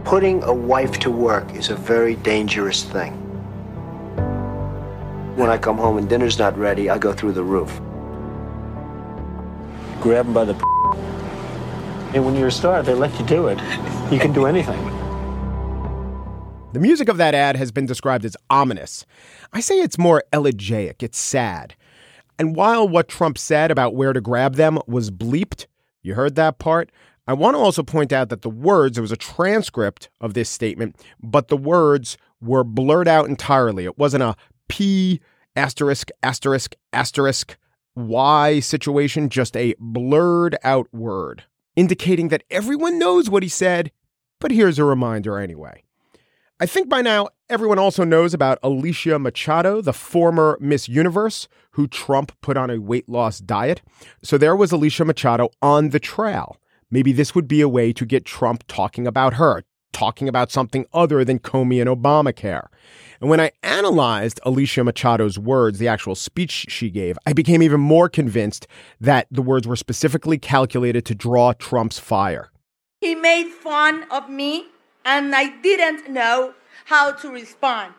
Putting 0.06 0.42
a 0.44 0.54
wife 0.54 1.00
to 1.00 1.12
work 1.12 1.54
is 1.54 1.70
a 1.70 1.76
very 1.76 2.16
dangerous 2.16 2.86
thing. 2.86 3.14
When 5.36 5.50
I 5.50 5.58
come 5.58 5.78
home 5.78 5.98
and 5.98 6.08
dinner's 6.08 6.40
not 6.40 6.58
ready, 6.58 6.90
I 6.90 6.98
go 6.98 7.12
through 7.12 7.34
the 7.34 7.44
roof. 7.44 7.82
Grab 10.02 10.28
him 10.28 10.34
by 10.34 10.46
the. 10.46 10.77
And 12.14 12.26
when 12.26 12.36
you're 12.36 12.48
a 12.48 12.52
star, 12.52 12.84
they 12.84 12.94
let 12.94 13.18
you 13.20 13.26
do 13.26 13.48
it. 13.48 13.60
You 14.12 14.20
can 14.20 14.34
do 14.34 14.46
anything. 14.46 14.82
The 16.74 16.80
music 16.80 17.10
of 17.10 17.18
that 17.18 17.34
ad 17.34 17.56
has 17.56 17.72
been 17.72 17.86
described 17.86 18.26
as 18.26 18.38
ominous. 18.50 19.06
I 19.54 19.62
say 19.62 19.80
it's 19.80 19.98
more 19.98 20.24
elegiac, 20.32 21.02
it's 21.02 21.18
sad. 21.18 21.76
And 22.38 22.56
while 22.56 22.88
what 22.88 23.08
Trump 23.08 23.38
said 23.38 23.72
about 23.72 23.96
where 23.96 24.14
to 24.14 24.22
grab 24.22 24.56
them 24.56 24.80
was 24.86 25.10
bleeped, 25.10 25.66
you 26.04 26.14
heard 26.14 26.36
that 26.36 26.60
part? 26.60 26.92
I 27.28 27.34
want 27.34 27.56
to 27.56 27.60
also 27.60 27.84
point 27.84 28.14
out 28.14 28.30
that 28.30 28.42
the 28.42 28.50
words, 28.50 28.96
there 28.96 29.02
was 29.02 29.12
a 29.12 29.18
transcript 29.18 30.10
of 30.22 30.34
this 30.34 30.50
statement, 30.50 30.96
but 31.22 31.48
the 31.48 31.58
words 31.58 32.18
were 32.40 32.64
blurred 32.64 33.08
out 33.08 33.28
entirely. 33.28 33.86
It 33.86 33.98
wasn't 33.98 34.24
a 34.24 34.36
P 34.70 35.20
asterisk, 35.56 36.10
asterisk, 36.24 36.76
asterisk, 36.94 37.58
Y 37.96 38.60
situation, 38.60 39.28
just 39.28 39.58
a 39.58 39.74
blurred 39.80 40.56
out 40.64 40.88
word, 40.94 41.44
indicating 41.78 42.28
that 42.30 42.44
everyone 42.50 43.00
knows 43.00 43.30
what 43.30 43.44
he 43.44 43.50
said, 43.50 43.92
but 44.42 44.52
here's 44.52 44.80
a 44.80 44.84
reminder 44.84 45.38
anyway. 45.38 45.84
I 46.60 46.66
think 46.66 46.90
by 46.90 47.02
now 47.02 47.28
everyone 47.50 47.78
also 47.78 48.04
knows 48.04 48.34
about 48.34 48.58
Alicia 48.64 49.20
Machado, 49.20 49.80
the 49.80 49.94
former 49.94 50.58
Miss 50.60 50.90
Universe, 50.90 51.48
who 51.72 51.88
Trump 51.88 52.32
put 52.42 52.58
on 52.58 52.72
a 52.72 52.82
weight 52.82 53.08
loss 53.08 53.40
diet. 53.40 53.84
So 54.24 54.40
there 54.40 54.56
was 54.56 54.72
Alicia 54.72 55.06
Machado 55.06 55.50
on 55.62 55.90
the 55.90 56.00
trail. 56.00 56.58
Maybe 56.90 57.12
this 57.12 57.36
would 57.36 57.48
be 57.48 57.62
a 57.62 57.70
way 57.70 57.94
to 57.94 58.06
get 58.06 58.26
Trump 58.26 58.64
talking 58.68 59.06
about 59.06 59.36
her, 59.36 59.64
talking 59.92 60.28
about 60.28 60.52
something 60.52 60.86
other 60.94 61.24
than 61.26 61.40
Comey 61.40 61.82
and 61.82 61.90
Obamacare. 61.90 62.68
And 63.20 63.30
when 63.30 63.40
I 63.40 63.52
analyzed 63.64 64.40
Alicia 64.44 64.82
Machado's 64.82 65.40
words, 65.40 65.80
the 65.80 65.88
actual 65.88 66.16
speech 66.16 66.68
she 66.70 66.90
gave, 66.90 67.18
I 67.26 67.34
became 67.34 67.64
even 67.64 67.80
more 67.80 68.10
convinced 68.10 68.68
that 69.02 69.28
the 69.32 69.42
words 69.42 69.68
were 69.68 69.76
specifically 69.76 70.38
calculated 70.38 71.06
to 71.06 71.16
draw 71.16 71.54
Trump's 71.54 71.98
fire. 71.98 72.52
He 73.02 73.16
made 73.16 73.50
fun 73.50 74.06
of 74.12 74.30
me, 74.30 74.68
and 75.04 75.34
I 75.36 75.50
didn't 75.62 76.10
know 76.10 76.54
how 76.86 77.12
to 77.12 77.30
respond. 77.30 77.94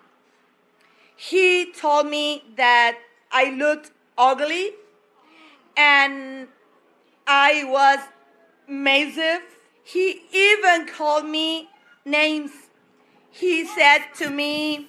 He 1.16 1.72
told 1.72 2.06
me 2.06 2.44
that 2.56 2.96
I 3.32 3.50
looked 3.50 3.90
ugly 4.16 4.70
and 5.76 6.48
I 7.26 7.64
was 7.64 7.98
massive. 8.68 9.42
He 9.82 10.22
even 10.32 10.86
called 10.86 11.26
me 11.26 11.68
names. 12.10 12.50
He 13.30 13.66
said 13.66 14.06
to 14.16 14.30
me, 14.30 14.88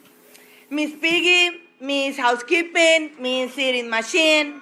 Miss 0.70 0.92
Piggy, 1.00 1.58
Miss 1.80 2.18
Housekeeping, 2.18 3.12
Miss 3.20 3.58
Eating 3.58 3.90
Machine. 3.90 4.62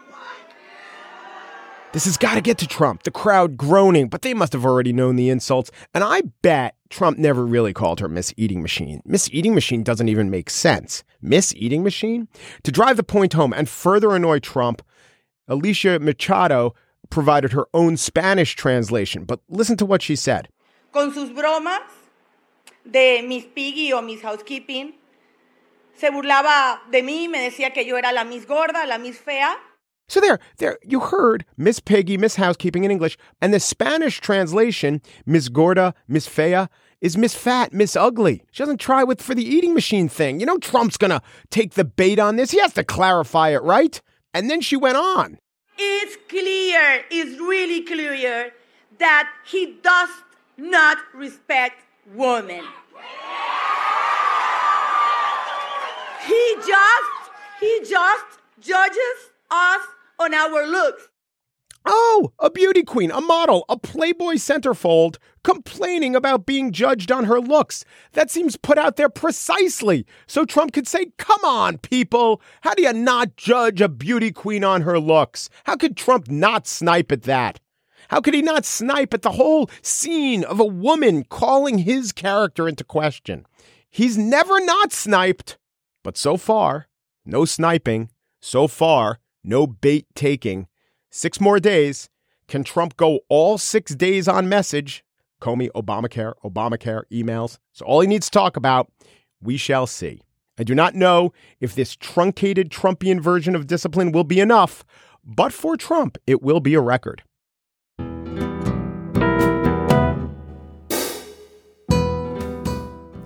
This 1.93 2.05
has 2.05 2.17
got 2.17 2.35
to 2.35 2.41
get 2.41 2.57
to 2.59 2.67
Trump. 2.67 3.03
The 3.03 3.11
crowd 3.11 3.57
groaning, 3.57 4.07
but 4.09 4.21
they 4.21 4.33
must 4.33 4.53
have 4.53 4.65
already 4.65 4.91
known 4.93 5.15
the 5.15 5.29
insults. 5.29 5.71
And 5.93 6.03
I 6.03 6.21
bet 6.41 6.75
Trump 6.89 7.17
never 7.17 7.45
really 7.45 7.73
called 7.73 7.99
her 8.01 8.09
Miss 8.09 8.33
Eating 8.37 8.61
Machine. 8.61 9.01
Miss 9.05 9.29
Eating 9.31 9.55
Machine 9.55 9.83
doesn't 9.83 10.09
even 10.09 10.29
make 10.29 10.49
sense. 10.49 11.03
Miss 11.21 11.55
Eating 11.55 11.83
Machine? 11.83 12.27
To 12.63 12.71
drive 12.71 12.97
the 12.97 13.03
point 13.03 13.33
home 13.33 13.53
and 13.53 13.69
further 13.69 14.15
annoy 14.15 14.39
Trump, 14.39 14.81
Alicia 15.47 15.99
Machado 15.99 16.75
provided 17.09 17.53
her 17.53 17.67
own 17.73 17.95
Spanish 17.95 18.55
translation. 18.55 19.23
But 19.23 19.39
listen 19.49 19.77
to 19.77 19.85
what 19.85 20.01
she 20.01 20.15
said. 20.15 20.49
Con 20.91 21.13
sus 21.13 21.29
bromas 21.29 21.81
de 22.89 23.21
Miss 23.21 23.45
Piggy 23.45 23.93
o 23.93 24.01
Miss 24.01 24.21
Housekeeping, 24.21 24.93
se 25.95 26.09
burlaba 26.09 26.79
de 26.91 27.01
mí, 27.01 27.27
me 27.27 27.39
decía 27.39 27.73
que 27.73 27.85
yo 27.85 27.97
era 27.97 28.11
la 28.11 28.23
Miss 28.23 28.45
Gorda, 28.45 28.85
la 28.85 28.97
Miss 28.97 29.17
Fea. 29.17 29.55
So 30.09 30.21
there, 30.21 30.39
there, 30.57 30.77
you 30.83 31.01
heard 31.01 31.45
Miss 31.57 31.79
Piggy, 31.81 32.17
Miss 32.17 32.35
Housekeeping 32.35 32.85
in 32.85 32.91
English, 32.91 33.17
and 33.41 33.53
the 33.53 33.59
Spanish 33.59 34.21
translation, 34.21 35.01
Miss 35.25 35.49
Gorda, 35.49 35.93
Miss 36.07 36.27
Fea, 36.27 36.67
is 37.01 37.17
Miss 37.17 37.35
Fat, 37.35 37.73
Miss 37.73 37.95
Ugly. 37.95 38.43
She 38.51 38.63
doesn't 38.63 38.79
try 38.79 39.03
with 39.03 39.21
for 39.21 39.35
the 39.35 39.43
eating 39.43 39.73
machine 39.73 40.07
thing. 40.07 40.39
You 40.39 40.45
know 40.45 40.57
Trump's 40.57 40.97
gonna 40.97 41.21
take 41.49 41.73
the 41.73 41.83
bait 41.83 42.19
on 42.19 42.37
this. 42.37 42.51
He 42.51 42.59
has 42.59 42.73
to 42.73 42.83
clarify 42.83 43.49
it, 43.49 43.61
right? 43.63 44.01
And 44.33 44.49
then 44.49 44.61
she 44.61 44.77
went 44.77 44.97
on. 44.97 45.39
It's 45.77 46.17
clear, 46.29 47.03
it's 47.11 47.39
really 47.39 47.81
clear 47.81 48.51
that 48.99 49.29
he 49.45 49.77
does 49.83 50.09
not 50.57 50.97
respect 51.13 51.83
women. 52.15 52.63
He 56.25 56.55
just, 56.57 57.11
he 57.59 57.79
just 57.87 58.25
judges 58.59 59.31
us 59.49 59.81
on 60.19 60.33
our 60.33 60.67
looks. 60.67 61.09
Oh, 61.89 62.33
a 62.39 62.49
beauty 62.49 62.83
queen, 62.83 63.11
a 63.11 63.21
model, 63.21 63.63
a 63.69 63.77
Playboy 63.77 64.33
centerfold 64.33 65.15
complaining 65.45 66.17
about 66.17 66.45
being 66.45 66.73
judged 66.73 67.13
on 67.13 67.23
her 67.23 67.39
looks. 67.39 67.85
That 68.11 68.29
seems 68.29 68.57
put 68.57 68.77
out 68.77 68.97
there 68.97 69.07
precisely 69.07 70.05
so 70.27 70.43
Trump 70.43 70.73
could 70.73 70.87
say, 70.87 71.11
Come 71.17 71.45
on, 71.45 71.77
people. 71.77 72.41
How 72.61 72.73
do 72.73 72.83
you 72.83 72.91
not 72.91 73.37
judge 73.37 73.79
a 73.79 73.87
beauty 73.87 74.31
queen 74.33 74.65
on 74.65 74.81
her 74.81 74.99
looks? 74.99 75.49
How 75.63 75.77
could 75.77 75.95
Trump 75.95 76.29
not 76.29 76.67
snipe 76.67 77.09
at 77.13 77.23
that? 77.23 77.61
How 78.09 78.21
could 78.21 78.33
he 78.33 78.41
not 78.41 78.65
snipe 78.65 79.13
at 79.13 79.21
the 79.21 79.31
whole 79.31 79.69
scene 79.81 80.43
of 80.43 80.59
a 80.59 80.65
woman 80.65 81.23
calling 81.25 81.79
his 81.79 82.11
character 82.11 82.67
into 82.67 82.83
question? 82.83 83.45
He's 83.89 84.17
never 84.17 84.59
not 84.63 84.91
sniped, 84.93 85.57
but 86.03 86.17
so 86.17 86.37
far, 86.37 86.87
no 87.25 87.45
sniping. 87.45 88.09
So 88.39 88.67
far, 88.67 89.19
no 89.43 89.67
bait 89.67 90.05
taking. 90.15 90.67
Six 91.09 91.41
more 91.41 91.59
days. 91.59 92.09
Can 92.47 92.63
Trump 92.63 92.95
go 92.95 93.21
all 93.29 93.57
six 93.57 93.95
days 93.95 94.27
on 94.27 94.47
message? 94.47 95.03
Comey, 95.41 95.69
Obamacare, 95.75 96.33
Obamacare, 96.43 97.03
emails. 97.11 97.57
So 97.73 97.85
all 97.85 98.01
he 98.01 98.07
needs 98.07 98.27
to 98.27 98.31
talk 98.31 98.55
about, 98.55 98.91
we 99.41 99.57
shall 99.57 99.87
see. 99.87 100.21
I 100.57 100.63
do 100.63 100.73
not 100.73 100.95
know 100.95 101.33
if 101.59 101.75
this 101.75 101.95
truncated 101.95 102.69
Trumpian 102.69 103.19
version 103.19 103.55
of 103.55 103.67
discipline 103.67 104.11
will 104.11 104.23
be 104.23 104.39
enough, 104.39 104.83
but 105.23 105.53
for 105.53 105.77
Trump, 105.77 106.17
it 106.25 106.41
will 106.41 106.59
be 106.59 106.73
a 106.73 106.81
record. 106.81 107.23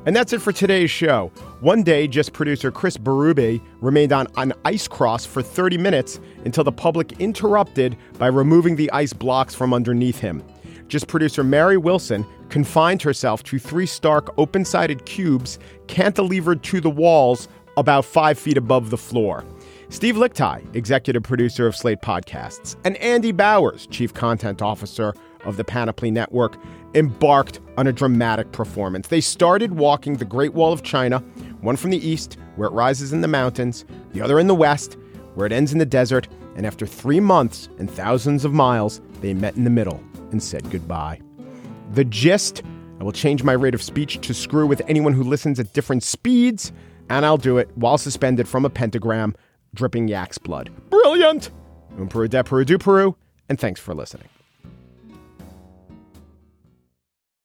And 0.05 0.15
that's 0.15 0.33
it 0.33 0.41
for 0.41 0.51
today's 0.51 0.89
show. 0.89 1.31
One 1.59 1.83
day, 1.83 2.07
just 2.07 2.33
producer 2.33 2.71
Chris 2.71 2.97
Berube 2.97 3.61
remained 3.81 4.11
on 4.11 4.27
an 4.35 4.51
ice 4.65 4.87
cross 4.87 5.27
for 5.27 5.43
30 5.43 5.77
minutes 5.77 6.19
until 6.43 6.63
the 6.63 6.71
public 6.71 7.19
interrupted 7.19 7.95
by 8.17 8.27
removing 8.27 8.75
the 8.75 8.91
ice 8.91 9.13
blocks 9.13 9.53
from 9.53 9.75
underneath 9.75 10.17
him. 10.17 10.43
Gist 10.87 11.07
producer 11.07 11.43
Mary 11.43 11.77
Wilson 11.77 12.25
confined 12.49 13.01
herself 13.03 13.43
to 13.43 13.59
three 13.59 13.85
stark 13.85 14.33
open 14.39 14.65
sided 14.65 15.05
cubes 15.05 15.59
cantilevered 15.85 16.63
to 16.63 16.81
the 16.81 16.89
walls 16.89 17.47
about 17.77 18.03
five 18.03 18.39
feet 18.39 18.57
above 18.57 18.89
the 18.89 18.97
floor. 18.97 19.45
Steve 19.89 20.15
Lickteig, 20.15 20.75
executive 20.75 21.21
producer 21.21 21.67
of 21.67 21.75
Slate 21.75 22.01
Podcasts, 22.01 22.75
and 22.85 22.97
Andy 22.97 23.31
Bowers, 23.31 23.87
chief 23.87 24.13
content 24.13 24.61
officer 24.61 25.13
of 25.45 25.57
the 25.57 25.63
Panoply 25.63 26.11
Network, 26.11 26.57
embarked 26.93 27.59
on 27.77 27.87
a 27.87 27.93
dramatic 27.93 28.51
performance. 28.51 29.07
They 29.07 29.21
started 29.21 29.73
walking 29.73 30.15
the 30.15 30.25
Great 30.25 30.53
Wall 30.53 30.73
of 30.73 30.83
China, 30.83 31.19
one 31.61 31.75
from 31.75 31.91
the 31.91 32.07
east, 32.07 32.37
where 32.55 32.67
it 32.67 32.73
rises 32.73 33.13
in 33.13 33.21
the 33.21 33.27
mountains, 33.27 33.85
the 34.13 34.21
other 34.21 34.39
in 34.39 34.47
the 34.47 34.55
west, 34.55 34.97
where 35.35 35.45
it 35.45 35.53
ends 35.53 35.71
in 35.71 35.79
the 35.79 35.85
desert, 35.85 36.27
and 36.55 36.65
after 36.65 36.85
three 36.85 37.19
months 37.19 37.69
and 37.79 37.89
thousands 37.89 38.43
of 38.43 38.53
miles, 38.53 39.01
they 39.21 39.33
met 39.33 39.55
in 39.55 39.63
the 39.63 39.69
middle 39.69 40.03
and 40.31 40.43
said 40.43 40.69
goodbye. 40.69 41.19
The 41.93 42.05
gist 42.05 42.63
I 43.01 43.03
will 43.03 43.11
change 43.11 43.43
my 43.43 43.53
rate 43.53 43.73
of 43.73 43.81
speech 43.81 44.21
to 44.27 44.31
screw 44.31 44.67
with 44.67 44.83
anyone 44.87 45.13
who 45.13 45.23
listens 45.23 45.59
at 45.59 45.73
different 45.73 46.03
speeds, 46.03 46.71
and 47.09 47.25
I'll 47.25 47.35
do 47.35 47.57
it 47.57 47.67
while 47.73 47.97
suspended 47.97 48.47
from 48.47 48.63
a 48.63 48.69
pentagram 48.69 49.35
dripping 49.73 50.07
yak's 50.07 50.37
blood. 50.37 50.69
Brilliant! 50.91 51.49
Un 51.97 52.07
Peru 52.07 52.27
de 52.27 52.43
Peru 52.43 52.63
du 52.63 52.77
Peru, 52.77 53.15
and 53.49 53.59
thanks 53.59 53.79
for 53.81 53.95
listening. 53.95 54.27